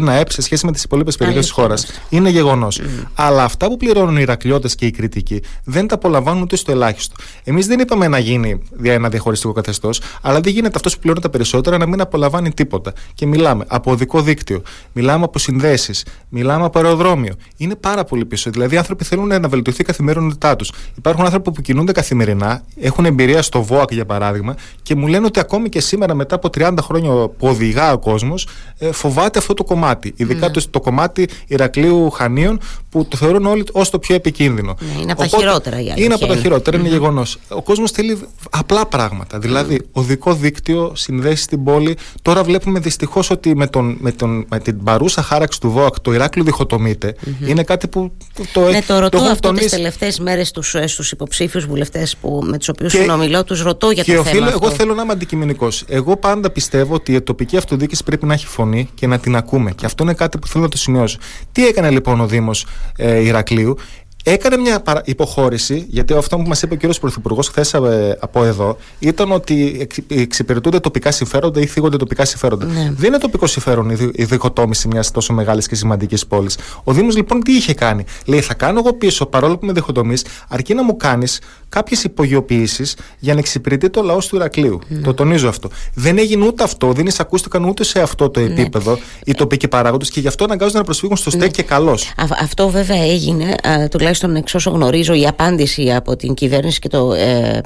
να 0.00 0.14
ΕΠ 0.14 0.30
σε 0.30 0.42
σχέση 0.42 0.66
με 0.66 0.72
τις 0.72 0.82
υπόλοιπες 0.82 1.16
περιοχές 1.16 1.42
της 1.44 1.52
χώρας. 1.52 1.86
Είναι 2.08 2.30
γεγονός. 2.30 2.80
Αλλά 3.14 3.44
αυτά 3.44 3.68
που 3.68 3.76
πληρώνουν 3.76 4.16
οι 4.16 4.20
Ηρακλειώτες 4.22 4.74
και 4.74 4.86
οι 4.86 4.90
Κρητικοί 4.90 5.42
δεν 5.64 5.86
τα 5.86 5.94
απολαμβάνουν 5.94 6.42
ούτε 6.42 6.56
στο 6.56 6.72
ελάχιστο. 6.72 7.14
Εμείς 7.44 7.66
δεν 7.66 7.80
είπαμε 7.80 8.08
να 8.08 8.18
γίνει 8.18 8.62
ένα 8.82 9.08
διαχωριστικό 9.08 9.52
καθεστώς, 9.52 10.00
αλλά 10.22 10.40
δεν 10.40 10.52
γίνεται 10.52 10.72
αυτός 10.76 10.94
που 10.94 11.00
πληρώνει 11.00 11.22
τα 11.22 11.30
περισσότερα 11.30 11.78
να 11.78 11.86
μην 11.86 12.00
απολαμβάνει 12.00 12.52
τίποτα. 12.52 12.92
Και 13.14 13.26
μιλάμε 13.26 13.64
από 13.68 13.90
οδικό 13.90 14.22
δίκτυο, 14.22 14.62
μιλάμε 14.92 15.24
από 15.24 15.38
συνδέσεις, 15.38 16.04
μιλάμε 16.28 16.64
από 16.64 16.78
αεροδρόμιο. 16.78 17.34
Είναι 17.56 17.74
πάρα 17.74 18.04
πολύ 18.04 18.24
πίσω. 18.24 18.50
Δηλαδή, 18.50 18.74
οι 18.74 18.78
άνθρωποι 18.78 19.04
θέλουν 19.04 19.26
να 19.26 19.48
βελτιωθεί 19.48 19.80
η 19.80 19.84
καθημερινότητά 19.84 20.56
τους. 20.56 20.72
Υπάρχουν 20.96 21.24
άνθρωποι 21.24 21.52
που 21.52 21.60
κινούνται 21.60 21.92
καθημερινά, 21.92 22.62
έχουν 22.92 23.04
εμπειρία 23.04 23.42
στο 23.42 23.62
ΒΟΑΚ 23.62 23.92
για 23.92 24.04
παράδειγμα 24.04 24.54
και 24.82 24.94
μου 24.94 25.06
λένε 25.06 25.26
ότι 25.26 25.40
ακόμη 25.40 25.68
και 25.68 25.80
σήμερα 25.80 26.14
μετά 26.14 26.34
από 26.34 26.48
30 26.58 26.74
χρόνια 26.80 27.10
που 27.10 27.46
οδηγά 27.46 27.92
ο 27.92 27.98
κόσμος 27.98 28.46
ε, 28.78 28.92
φοβάται 28.92 29.38
αυτό 29.38 29.54
το 29.54 29.64
κομμάτι. 29.64 30.12
Ειδικά 30.16 30.46
ναι. 30.46 30.52
το, 30.52 30.70
το 30.70 30.80
κομμάτι 30.80 31.28
Ηρακλείου 31.46 32.10
Χανίων 32.10 32.60
που 32.88 33.06
το 33.08 33.16
θεωρούν 33.16 33.46
όλοι 33.46 33.64
ως 33.72 33.90
το 33.90 33.98
πιο 33.98 34.14
επικίνδυνο. 34.14 34.76
Ναι, 34.78 35.02
είναι 35.02 35.12
από 35.12 35.20
τα 35.20 35.26
χειρότερα 35.26 35.80
για 35.80 35.94
Είναι 35.96 36.14
από 36.14 36.26
τα 36.26 36.36
χειρότερα, 36.36 36.78
είναι 36.78 36.88
γεγονός. 36.88 37.38
Ο 37.48 37.62
κόσμος 37.62 37.90
θέλει 37.90 38.18
απλά 38.50 38.86
πράγματα. 38.86 39.38
Δηλαδή, 39.38 39.80
οδικό 39.92 40.34
δίκτυο, 40.34 40.92
συνδέσεις 40.94 41.44
στην 41.44 41.64
πόλη. 41.64 41.96
Τώρα 42.22 42.42
βλέπουμε 42.42 42.78
δυστυχώς 42.78 43.30
ότι 43.30 43.56
με, 43.56 43.66
τον, 43.66 43.96
με, 44.00 44.12
τον, 44.12 44.46
με 44.48 44.58
την 44.58 44.82
παρούσα 44.84 45.22
χάραξη 45.22 45.60
του 45.60 45.70
ΒΟΑΚ 45.70 46.00
το 46.00 46.12
Ηράκλειο 46.12 46.44
διχοτομείται. 46.44 47.14
Είναι 47.46 47.62
κάτι 47.62 47.88
που 47.88 48.12
το, 48.52 48.68
ναι, 48.68 48.82
το 48.82 48.98
ρωτώ 48.98 49.18
το 49.18 49.24
αυτό 49.24 49.52
τις 49.52 49.70
τελευταίες 49.70 50.18
μέρες 50.18 50.48
στους 50.86 51.12
υποψήφιους 51.12 51.66
βουλευτές 51.66 52.16
με 52.40 52.58
τους 52.58 52.68
οποίους 52.68 52.81
συνομιλώ, 52.88 53.44
τους 53.44 53.62
ρωτώ 53.62 53.90
για 53.90 54.02
και 54.02 54.14
το 54.14 54.24
θέμα. 54.24 54.50
Εγώ 54.50 54.70
θέλω 54.70 54.94
να 54.94 55.02
είμαι 55.02 55.12
αντικειμενικός. 55.12 55.84
Εγώ 55.88 56.16
πάντα 56.16 56.50
πιστεύω 56.50 56.94
ότι 56.94 57.12
η 57.12 57.20
τοπική 57.20 57.56
αυτοδιοίκηση 57.56 58.04
πρέπει 58.04 58.26
να 58.26 58.34
έχει 58.34 58.46
φωνή 58.46 58.88
και 58.94 59.06
να 59.06 59.18
την 59.18 59.36
ακούμε. 59.36 59.70
Και 59.70 59.86
αυτό 59.86 60.02
είναι 60.02 60.14
κάτι 60.14 60.38
που 60.38 60.46
θέλω 60.46 60.64
να 60.64 60.70
το 60.70 60.76
σημειώσω. 60.76 61.18
Τι 61.52 61.66
έκανε 61.66 61.90
λοιπόν 61.90 62.20
ο 62.20 62.26
Δήμος 62.26 62.66
ε, 62.96 63.20
Ηρακλείου, 63.20 63.76
Έκανε 64.24 64.56
μια 64.56 64.82
υποχώρηση, 65.04 65.86
γιατί 65.88 66.14
αυτό 66.14 66.36
που 66.36 66.48
μας 66.48 66.62
είπε 66.62 66.74
ο 66.74 66.76
κύριος 66.76 66.98
Πρωθυπουργός 66.98 67.48
χθες 67.48 67.74
ε, 67.74 68.16
από 68.20 68.44
εδώ 68.44 68.76
ήταν 68.98 69.32
ότι 69.32 69.88
εξυπηρετούνται 70.08 70.80
τοπικά 70.80 71.10
συμφέροντα 71.10 71.60
ή 71.60 71.66
θίγονται 71.66 71.96
τοπικά 71.96 72.24
συμφέροντα. 72.24 72.66
Ναι. 72.66 72.92
Δεν 72.96 73.08
είναι 73.08 73.18
τοπικό 73.18 73.46
συμφέρον 73.46 73.90
η 74.12 74.24
διχοτόμηση 74.24 74.88
μιας 74.88 75.10
τόσο 75.10 75.32
μεγάλης 75.32 75.68
και 75.68 75.74
σημαντικής 75.74 76.26
πόλης. 76.26 76.56
Ο 76.84 76.92
Δήμος 76.92 77.16
λοιπόν 77.16 77.40
τι 77.40 77.52
είχε 77.52 77.74
κάνει; 77.74 78.04
Λέει, 78.26 78.40
θα 78.40 78.54
κάνω 78.54 78.78
εγώ 78.78 78.92
πίσω, 78.92 79.26
παρόλο 79.26 79.58
που 79.58 79.66
με 79.66 79.72
διχοτομείς, 79.72 80.24
αρκεί 80.48 80.74
να 80.74 80.82
μου 80.82 80.96
κάνεις 80.96 81.40
κάποιες 81.68 82.04
υπογειοποιήσει 82.04 82.84
για 83.18 83.32
να 83.32 83.38
εξυπηρετεί 83.38 83.90
το 83.90 84.02
λαός 84.02 84.26
του 84.26 84.36
Ηρακλείου. 84.36 84.78
Ναι. 84.88 85.00
Το 85.00 85.14
τονίζω 85.14 85.48
αυτό. 85.48 85.68
Δεν 85.94 86.18
έγινε 86.18 86.46
ούτε 86.46 86.62
αυτό, 86.62 86.92
δεν 86.92 87.06
εισακούστηκαν 87.06 87.64
ούτε 87.64 87.84
σε 87.84 88.00
αυτό 88.00 88.30
το 88.30 88.40
ναι. 88.40 88.46
επίπεδο 88.46 88.90
ναι. 88.90 88.98
οι 89.24 89.34
τοπικοί 89.34 89.68
παράγοντες 89.68 90.10
και 90.10 90.20
γι' 90.20 90.28
αυτό 90.28 90.44
αναγκάζονται 90.44 90.78
να 90.78 90.84
προσφύγουν 90.84 91.16
στο 91.16 91.30
ΣΤΕΚ 91.30 91.50
και 91.50 91.62
καλώ. 91.62 91.98
Αυτό 92.40 92.68
βέβαια 92.68 93.02
έγινε, 93.02 93.54
τουλάχιστον 93.90 94.11
εξ 94.36 94.54
όσο 94.54 94.70
γνωρίζω, 94.70 95.14
η 95.14 95.26
απάντηση 95.26 95.92
από 95.92 96.16
την 96.16 96.34
κυβέρνηση 96.34 96.78
και 96.78 96.88
το 96.88 97.12
ε, 97.12 97.60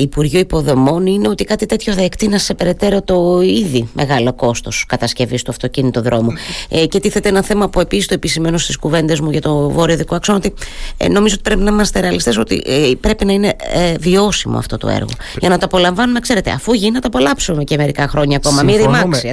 Υπουργείο 0.00 0.40
Υποδομών 0.40 1.06
είναι 1.06 1.28
ότι 1.28 1.44
κάτι 1.44 1.66
τέτοιο 1.66 1.92
θα 1.92 2.02
εκτείνασε 2.02 2.44
σε 2.44 2.54
περαιτέρω 2.54 3.02
το 3.02 3.40
ήδη 3.40 3.88
μεγάλο 3.92 4.32
κόστος 4.32 4.84
κατασκευής 4.88 5.42
του 5.42 5.50
αυτοκίνητου 5.50 6.02
δρόμου. 6.02 6.30
Ε, 6.68 6.86
και 6.86 7.00
τίθεται 7.00 7.28
ένα 7.28 7.42
θέμα 7.42 7.68
που 7.68 7.80
επίσης 7.80 8.06
το 8.06 8.14
επισημαίνω 8.14 8.58
στις 8.58 8.76
κουβέντες 8.76 9.20
μου 9.20 9.30
για 9.30 9.40
το 9.40 9.70
βόρειο 9.70 9.96
δικό 9.96 10.14
αξόνα, 10.14 10.38
ότι 10.38 10.54
ε, 10.96 11.08
νομίζω 11.08 11.34
ότι 11.34 11.42
πρέπει 11.42 11.62
να 11.62 11.70
είμαστε 11.70 12.00
ρεαλιστές, 12.00 12.36
ότι 12.36 12.62
ε, 12.66 12.90
πρέπει 13.00 13.24
να 13.24 13.32
είναι 13.32 13.56
ε, 13.72 13.94
βιώσιμο 13.98 14.58
αυτό 14.58 14.76
το 14.76 14.88
έργο. 14.88 15.10
Για 15.38 15.48
να 15.48 15.58
το 15.58 15.64
απολαμβάνουμε, 15.64 16.20
ξέρετε, 16.20 16.50
αφού 16.50 16.72
γίνει 16.72 16.92
να 16.92 17.00
το 17.00 17.06
απολαύσουμε 17.06 17.64
και 17.64 17.76
μερικά 17.76 18.08
χρόνια 18.08 18.36
ακόμα. 18.36 18.62
Μην 18.62 18.76
ρημάξει. 18.76 19.30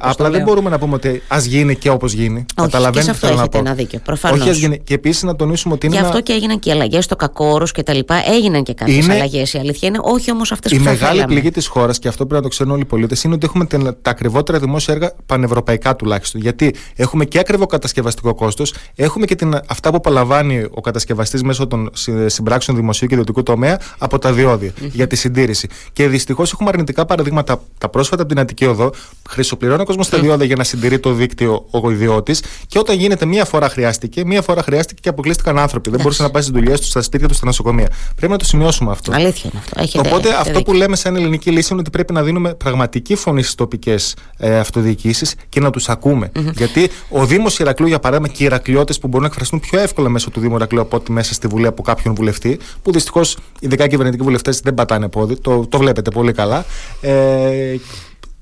Απλά 0.00 0.30
δεν 0.30 0.42
μπορούμε 0.42 0.70
να 0.70 0.78
πούμε 0.78 0.94
ότι 0.94 1.22
ας 1.28 1.44
γίνει 1.44 1.76
και 1.76 1.90
όπως 1.90 2.12
γίνει. 2.12 2.46
Όχι, 2.56 2.90
και 2.90 3.00
σε 3.00 3.10
αυτό 3.10 3.26
έχετε 3.26 3.58
ένα 3.58 3.74
δίκιο. 3.74 4.00
Προφανώς. 4.04 4.46
Όχι, 4.46 4.80
Και 4.84 4.94
επίσης 4.94 5.22
να 5.22 5.36
τονίσουμε 5.36 5.74
ότι 5.74 5.86
είναι 5.86 5.97
Γι' 5.98 6.06
αυτό 6.06 6.20
και 6.20 6.32
έγιναν 6.32 6.58
και 6.58 6.70
αλλαγές 6.70 7.04
στο 7.04 7.16
κακόρος 7.16 7.72
και 7.72 7.82
τα 7.82 7.94
λοιπά. 7.94 8.22
Έγιναν 8.26 8.62
και 8.62 8.74
κάποιες 8.74 9.04
είναι... 9.04 9.14
αλλαγές. 9.14 9.52
Η 9.52 9.58
αλήθεια 9.58 9.88
είναι, 9.88 9.98
όχι 10.02 10.30
όμως 10.30 10.52
αυτές 10.52 10.72
που 10.72 10.78
Η 10.78 10.80
μεγάλη 10.80 11.24
πληγή 11.24 11.50
της 11.50 11.66
χώρας, 11.66 11.98
και 11.98 12.08
αυτό 12.08 12.26
πρέπει 12.26 12.34
να 12.34 12.42
το 12.42 12.48
ξέρουν 12.48 12.72
όλοι 12.72 12.82
οι 12.82 12.84
πολίτες, 12.84 13.24
είναι 13.24 13.34
ότι 13.34 13.46
έχουμε 13.46 13.66
τα 14.02 14.10
ακριβότερα 14.10 14.58
δημόσια 14.58 14.94
έργα 14.94 15.12
πανευρωπαϊκά 15.26 15.96
τουλάχιστον. 15.96 16.40
Γιατί 16.40 16.74
έχουμε 16.94 17.24
και 17.24 17.38
ακριβό 17.38 17.66
κατασκευαστικό 17.66 18.34
κόστος, 18.34 18.74
έχουμε 18.94 19.26
και 19.26 19.34
την, 19.34 19.60
αυτά 19.68 19.90
που 19.90 19.96
απολαμβάνει 19.96 20.66
ο 20.70 20.80
κατασκευαστής 20.80 21.42
μέσω 21.42 21.66
των 21.66 21.90
συμπράξεων 22.26 22.76
δημοσίου 22.76 23.06
και 23.08 23.14
ιδιωτικού 23.14 23.42
τομέα 23.42 23.80
από 23.98 24.18
τα 24.18 24.32
διόδια 24.32 24.70
mm-hmm. 24.70 24.90
για 24.92 25.06
τη 25.06 25.16
συντήρηση. 25.16 25.68
Και 25.92 26.08
δυστυχώς 26.08 26.52
έχουμε 26.52 26.68
αρνητικά 26.68 27.06
παραδείγματα 27.06 27.60
τα 27.78 27.88
πρόσφατα 27.88 28.22
από 28.22 28.30
την 28.30 28.40
Αττική 28.40 28.64
Οδό. 28.64 28.90
Χρυσοπληρώνει 29.28 29.80
ο 29.80 29.84
κόσμος 29.84 30.08
τα 30.08 30.18
διόδια 30.18 30.46
για 30.46 30.56
να 30.56 30.64
συντηρεί 30.64 30.98
το 30.98 31.12
δίκτυο 31.12 31.66
ο 31.70 31.90
ιδιώτης 31.90 32.42
και 32.66 32.78
όταν 32.78 32.98
γίνεται 32.98 33.26
μία 33.26 33.44
φορά 33.44 33.68
χρειάστηκε, 33.68 34.24
μία 34.24 34.42
φορά 34.42 34.62
χρειάστηκε 34.62 35.00
και 35.02 35.08
αποκλείστηκαν 35.08 35.58
άνθρωποι. 35.58 35.87
Δεν 35.90 36.00
μπορούσε 36.00 36.22
να 36.22 36.30
πάει 36.30 36.42
στις 36.42 36.54
δουλειές 36.54 36.80
του, 36.80 36.86
στα 36.86 37.02
σπίτια 37.02 37.28
του, 37.28 37.34
στα 37.34 37.46
νοσοκομεία. 37.46 37.88
Πρέπει 38.16 38.32
να 38.32 38.38
το 38.38 38.44
σημειώσουμε 38.44 38.90
αυτό. 38.90 39.12
Αλήθεια 39.12 39.50
είναι 39.52 39.62
αυτό. 39.64 39.80
Έχετε, 39.82 40.08
Οπότε 40.08 40.34
αυτό 40.38 40.62
που 40.62 40.72
λέμε 40.72 40.96
σαν 40.96 41.16
ελληνική 41.16 41.50
λύση 41.50 41.68
είναι 41.70 41.80
ότι 41.80 41.90
πρέπει 41.90 42.12
να 42.12 42.22
δίνουμε 42.22 42.54
πραγματική 42.54 43.14
φωνή 43.14 43.42
στις 43.42 43.54
τοπικές 43.54 44.16
ε, 44.36 44.58
αυτοδιοικήσεις 44.58 45.34
και 45.48 45.60
να 45.60 45.70
τους 45.70 45.88
ακουμε 45.88 46.30
Γιατί 46.54 46.90
ο 47.08 47.26
Δήμος 47.26 47.58
Ηρακλείου, 47.58 47.88
για 47.88 47.98
παράδειγμα, 47.98 48.28
και 48.28 48.42
οι 48.42 48.46
Ηρακλειώτες 48.46 48.98
που 48.98 49.06
μπορούν 49.06 49.22
να 49.22 49.28
εκφραστούν 49.28 49.60
πιο 49.60 49.78
εύκολα 49.78 50.08
μέσω 50.08 50.30
του 50.30 50.40
Δήμου 50.40 50.54
Ηρακλείου 50.54 50.80
από 50.80 50.96
ότι 50.96 51.12
μέσα 51.12 51.34
στη 51.34 51.46
Βουλή 51.46 51.66
από 51.66 51.82
κάποιον 51.82 52.14
βουλευτή, 52.14 52.58
που 52.82 52.92
δυστυχώς 52.92 53.36
ειδικά 53.60 53.84
οι 53.84 53.88
κυβερνητικοί 53.88 54.22
βουλευτές 54.22 54.60
δεν 54.60 54.74
πατάνε 54.74 55.08
πόδι, 55.08 55.36
το, 55.36 55.66
το 55.66 55.78
βλέπετε 55.78 56.10
πολύ 56.10 56.32
καλά. 56.32 56.64
Ε, 57.00 57.76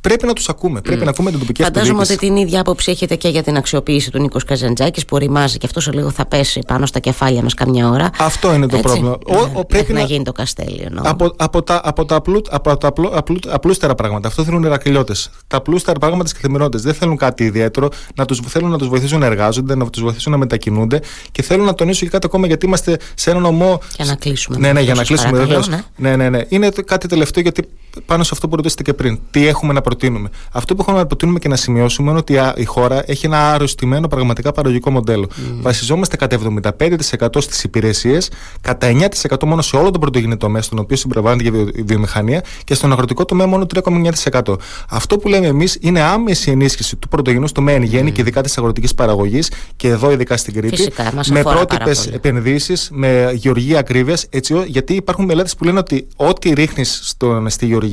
πρέπει 0.09 0.27
να 0.27 0.33
τους 0.33 0.49
ακούμε. 0.49 0.81
Πρέπει 0.81 1.05
να 1.05 1.11
ακούμε 1.11 1.31
την 1.31 1.39
τοπική 1.39 1.63
Φαντάζομαι 1.63 2.01
ότι 2.01 2.17
την 2.17 2.37
ίδια 2.37 2.61
άποψη 2.61 2.91
έχετε 2.91 3.15
και 3.15 3.29
για 3.29 3.43
την 3.43 3.57
αξιοποίηση 3.57 4.11
του 4.11 4.19
Νίκος 4.19 4.45
Καζαντζάκης 4.45 5.05
που 5.05 5.17
οριμάζει 5.17 5.59
και 5.59 5.67
αυτός 5.67 5.83
σε 5.83 5.93
λίγο 5.93 6.11
θα 6.11 6.27
πέσει 6.27 6.61
πάνω 6.67 6.87
στα 6.87 6.99
κεφάλια 6.99 7.43
μας 7.43 7.55
καμιά 7.55 7.89
ώρα. 7.89 8.11
Αυτό 8.19 8.55
είναι 8.55 8.67
το 8.67 8.77
Έτσι. 8.77 8.89
πρόβλημα. 8.89 9.19
Ο, 9.27 9.51
ο, 9.53 9.65
πρέπει 9.65 9.93
να... 9.93 9.99
να 9.99 10.07
γίνει 10.07 10.25
το 10.25 10.33
καστέλιο. 10.33 10.89
Από, 10.97 11.35
από, 11.37 11.63
τα, 11.63 11.81
από 11.85 12.05
τα, 12.05 12.15
απλού, 12.15 12.43
από 12.51 12.77
τα 12.77 12.89
απλού, 12.89 13.11
απλού, 13.17 13.39
απλούστερα 13.49 13.95
πράγματα. 13.95 14.29
Αυτό 14.29 14.45
θέλουν 14.45 14.63
οι 14.63 14.69
ρακελιώτε. 14.69 15.15
Τα 15.47 15.57
απλούστερα 15.57 15.99
πράγματα 15.99 16.25
τη 16.25 16.35
καθημερινότητα. 16.35 16.83
Δεν 16.83 16.95
θέλουν 16.95 17.17
κάτι 17.17 17.45
ιδιαίτερο. 17.45 17.89
Να 18.15 18.25
τους, 18.25 18.41
θέλουν 18.47 18.71
να 18.71 18.79
τους 18.79 18.89
βοηθήσουν 18.89 19.19
να 19.19 19.27
εργάζονται, 19.27 19.77
να 19.77 19.91
τους 19.91 20.03
βοηθήσουν 20.03 20.33
να 20.33 20.39
μετακινούνται 20.39 21.01
και 21.33 21.43
θέλουν 21.43 21.67
να 21.67 21.75
τονίσουν 21.75 22.07
και 22.07 22.13
κάτι 22.13 22.27
ακόμα 22.27 22.47
γιατί 22.47 22.67
είμαστε 22.67 22.97
σε 23.15 23.31
ένα 23.31 23.41
νομό. 23.41 23.81
Για 23.97 24.05
να 24.05 24.15
κλείσουμε. 24.15 24.59
Ναι, 24.59 24.73
ναι, 24.73 24.81
για 24.81 24.95
να 24.95 25.05
κλείσουμε 25.05 25.39
βεβαίως. 25.39 25.69
Ναι. 25.69 25.85
ναι, 25.97 26.17
ναι, 26.17 26.29
ναι. 26.29 26.41
Είναι 26.49 26.69
κάτι 26.85 27.09
τελευταίο 27.09 27.43
γιατί 27.43 27.69
πάνω 28.07 28.23
σε 28.23 28.31
αυτό 28.33 28.49
που 28.49 28.57
ρωτήσατε 28.57 28.83
και 28.83 28.93
πριν. 28.93 29.19
Τι 29.31 29.47
έχουμε 29.47 29.73
να 29.73 29.81
προτείνουμε. 29.81 30.29
Αυτό 30.53 30.75
που 30.75 30.81
έχουμε 30.83 30.99
να 30.99 31.07
προτείνουμε 31.07 31.39
και 31.39 31.49
να 31.49 31.57
σημειώσουμε 31.57 32.11
είναι 32.11 32.19
ότι 32.19 32.39
η 32.57 32.65
χώρα 32.65 33.03
έχει 33.07 33.27
ένα 33.27 33.53
αρρωστημένο 33.53 34.09
πραγματικά 34.09 34.53
παραγωγικό 34.53 34.91
μοντέλο. 34.91 35.29
Mm. 35.31 35.41
Βασιζόμαστε 35.61 36.17
κατά 36.17 36.39
75% 36.79 37.29
στις 37.39 37.65
υπηρεσίες, 37.65 38.31
κατά 38.61 38.89
9% 39.31 39.45
μόνο 39.45 39.63
σε 39.63 39.77
όλο 39.77 39.91
τον 39.91 40.01
πρωτογενή 40.01 40.37
τομέα, 40.37 40.63
στον 40.63 40.79
οποίο 40.79 40.97
συμπεριλαμβάνεται 40.97 41.71
η 41.75 41.83
βιομηχανία, 41.83 42.43
και 42.65 42.75
στον 42.75 42.93
αγροτικό 42.93 43.25
τομέα 43.25 43.47
μόνο 43.47 43.67
3,9%. 43.75 44.57
Αυτό 44.89 45.19
που 45.19 45.29
λέμε 45.29 45.47
εμείς 45.47 45.79
είναι 45.81 46.01
άμεση 46.01 46.51
ενίσχυση 46.51 46.97
του 46.97 47.09
πρωτογενούς 47.09 47.53
τομέα 47.53 47.75
εν 47.75 47.83
γέννη 47.83 48.11
mm. 48.11 48.13
και 48.13 48.21
ειδικά 48.21 48.41
της 48.41 48.59
αγροτικής 48.59 48.95
παραγωγής, 48.95 49.51
και 49.77 49.89
εδώ 49.89 50.11
ειδικά 50.11 50.37
στην 50.37 50.55
Κρήτη, 50.55 50.77
Φυσικά, 50.77 51.13
με 51.27 51.43
πρότυπες 51.43 52.07
επενδύσεις, 52.07 52.89
με 52.93 53.31
γεωργία 53.35 53.79
ακρίβειας, 53.79 54.27
γιατί 54.67 54.95
υπάρχουν 54.95 55.25
μελέτες 55.25 55.57
που 55.57 55.65
λένε 55.65 55.79
ότι 55.79 56.07
ό,τι 56.17 56.53
ρίχνεις 56.53 57.17
στη 57.47 57.67
γεωργία 57.67 57.85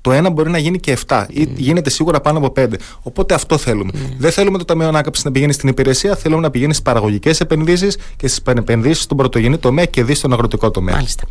το 0.00 0.12
ένα 0.12 0.30
μπορεί 0.30 0.50
να 0.50 0.58
γίνει 0.58 0.78
και 0.78 0.98
7 1.06 1.24
ή 1.28 1.42
mm. 1.42 1.48
γίνεται 1.56 1.90
σίγουρα 1.90 2.20
πάνω 2.20 2.38
από 2.38 2.52
5. 2.56 2.66
Οπότε 3.02 3.34
αυτό 3.34 3.58
θέλουμε. 3.58 3.90
Mm. 3.94 3.98
Δεν 4.18 4.32
θέλουμε 4.32 4.58
το 4.58 4.64
Ταμείο 4.64 4.88
Ανάκαμψης 4.88 5.24
να 5.24 5.30
πηγαίνει 5.32 5.52
στην 5.52 5.68
υπηρεσία, 5.68 6.16
θέλουμε 6.16 6.40
να 6.40 6.50
πηγαίνει 6.50 6.72
στις 6.72 6.84
παραγωγικές 6.84 7.40
επενδύσεις 7.40 7.96
και 8.16 8.28
στις 8.28 8.42
επενδύσεις 8.56 9.02
στον 9.02 9.16
πρωτογενή 9.16 9.58
τομέα 9.58 9.84
και 9.84 10.04
δι 10.04 10.14
στον 10.14 10.32
αγροτικό 10.32 10.70
τομέα. 10.70 10.94
Μάλιστα. 10.94 11.24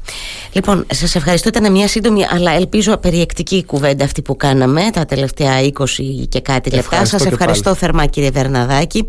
Λοιπόν, 0.51 0.85
σας 0.93 1.15
ευχαριστώ. 1.15 1.49
Ήταν 1.49 1.71
μια 1.71 1.87
σύντομη 1.87 2.25
αλλά 2.29 2.51
ελπίζω 2.51 2.97
περιεκτική 2.97 3.63
κουβέντα 3.65 4.03
αυτή 4.03 4.21
που 4.21 4.35
κάναμε 4.37 4.81
τα 4.93 5.05
τελευταία 5.05 5.53
20 5.61 6.27
και 6.29 6.41
κάτι 6.41 6.69
λεπτά. 6.69 7.05
Σας 7.05 7.25
ευχαριστώ 7.25 7.75
θερμά, 7.75 8.05
κύριε 8.05 8.31
Βερναδάκη. 8.31 9.05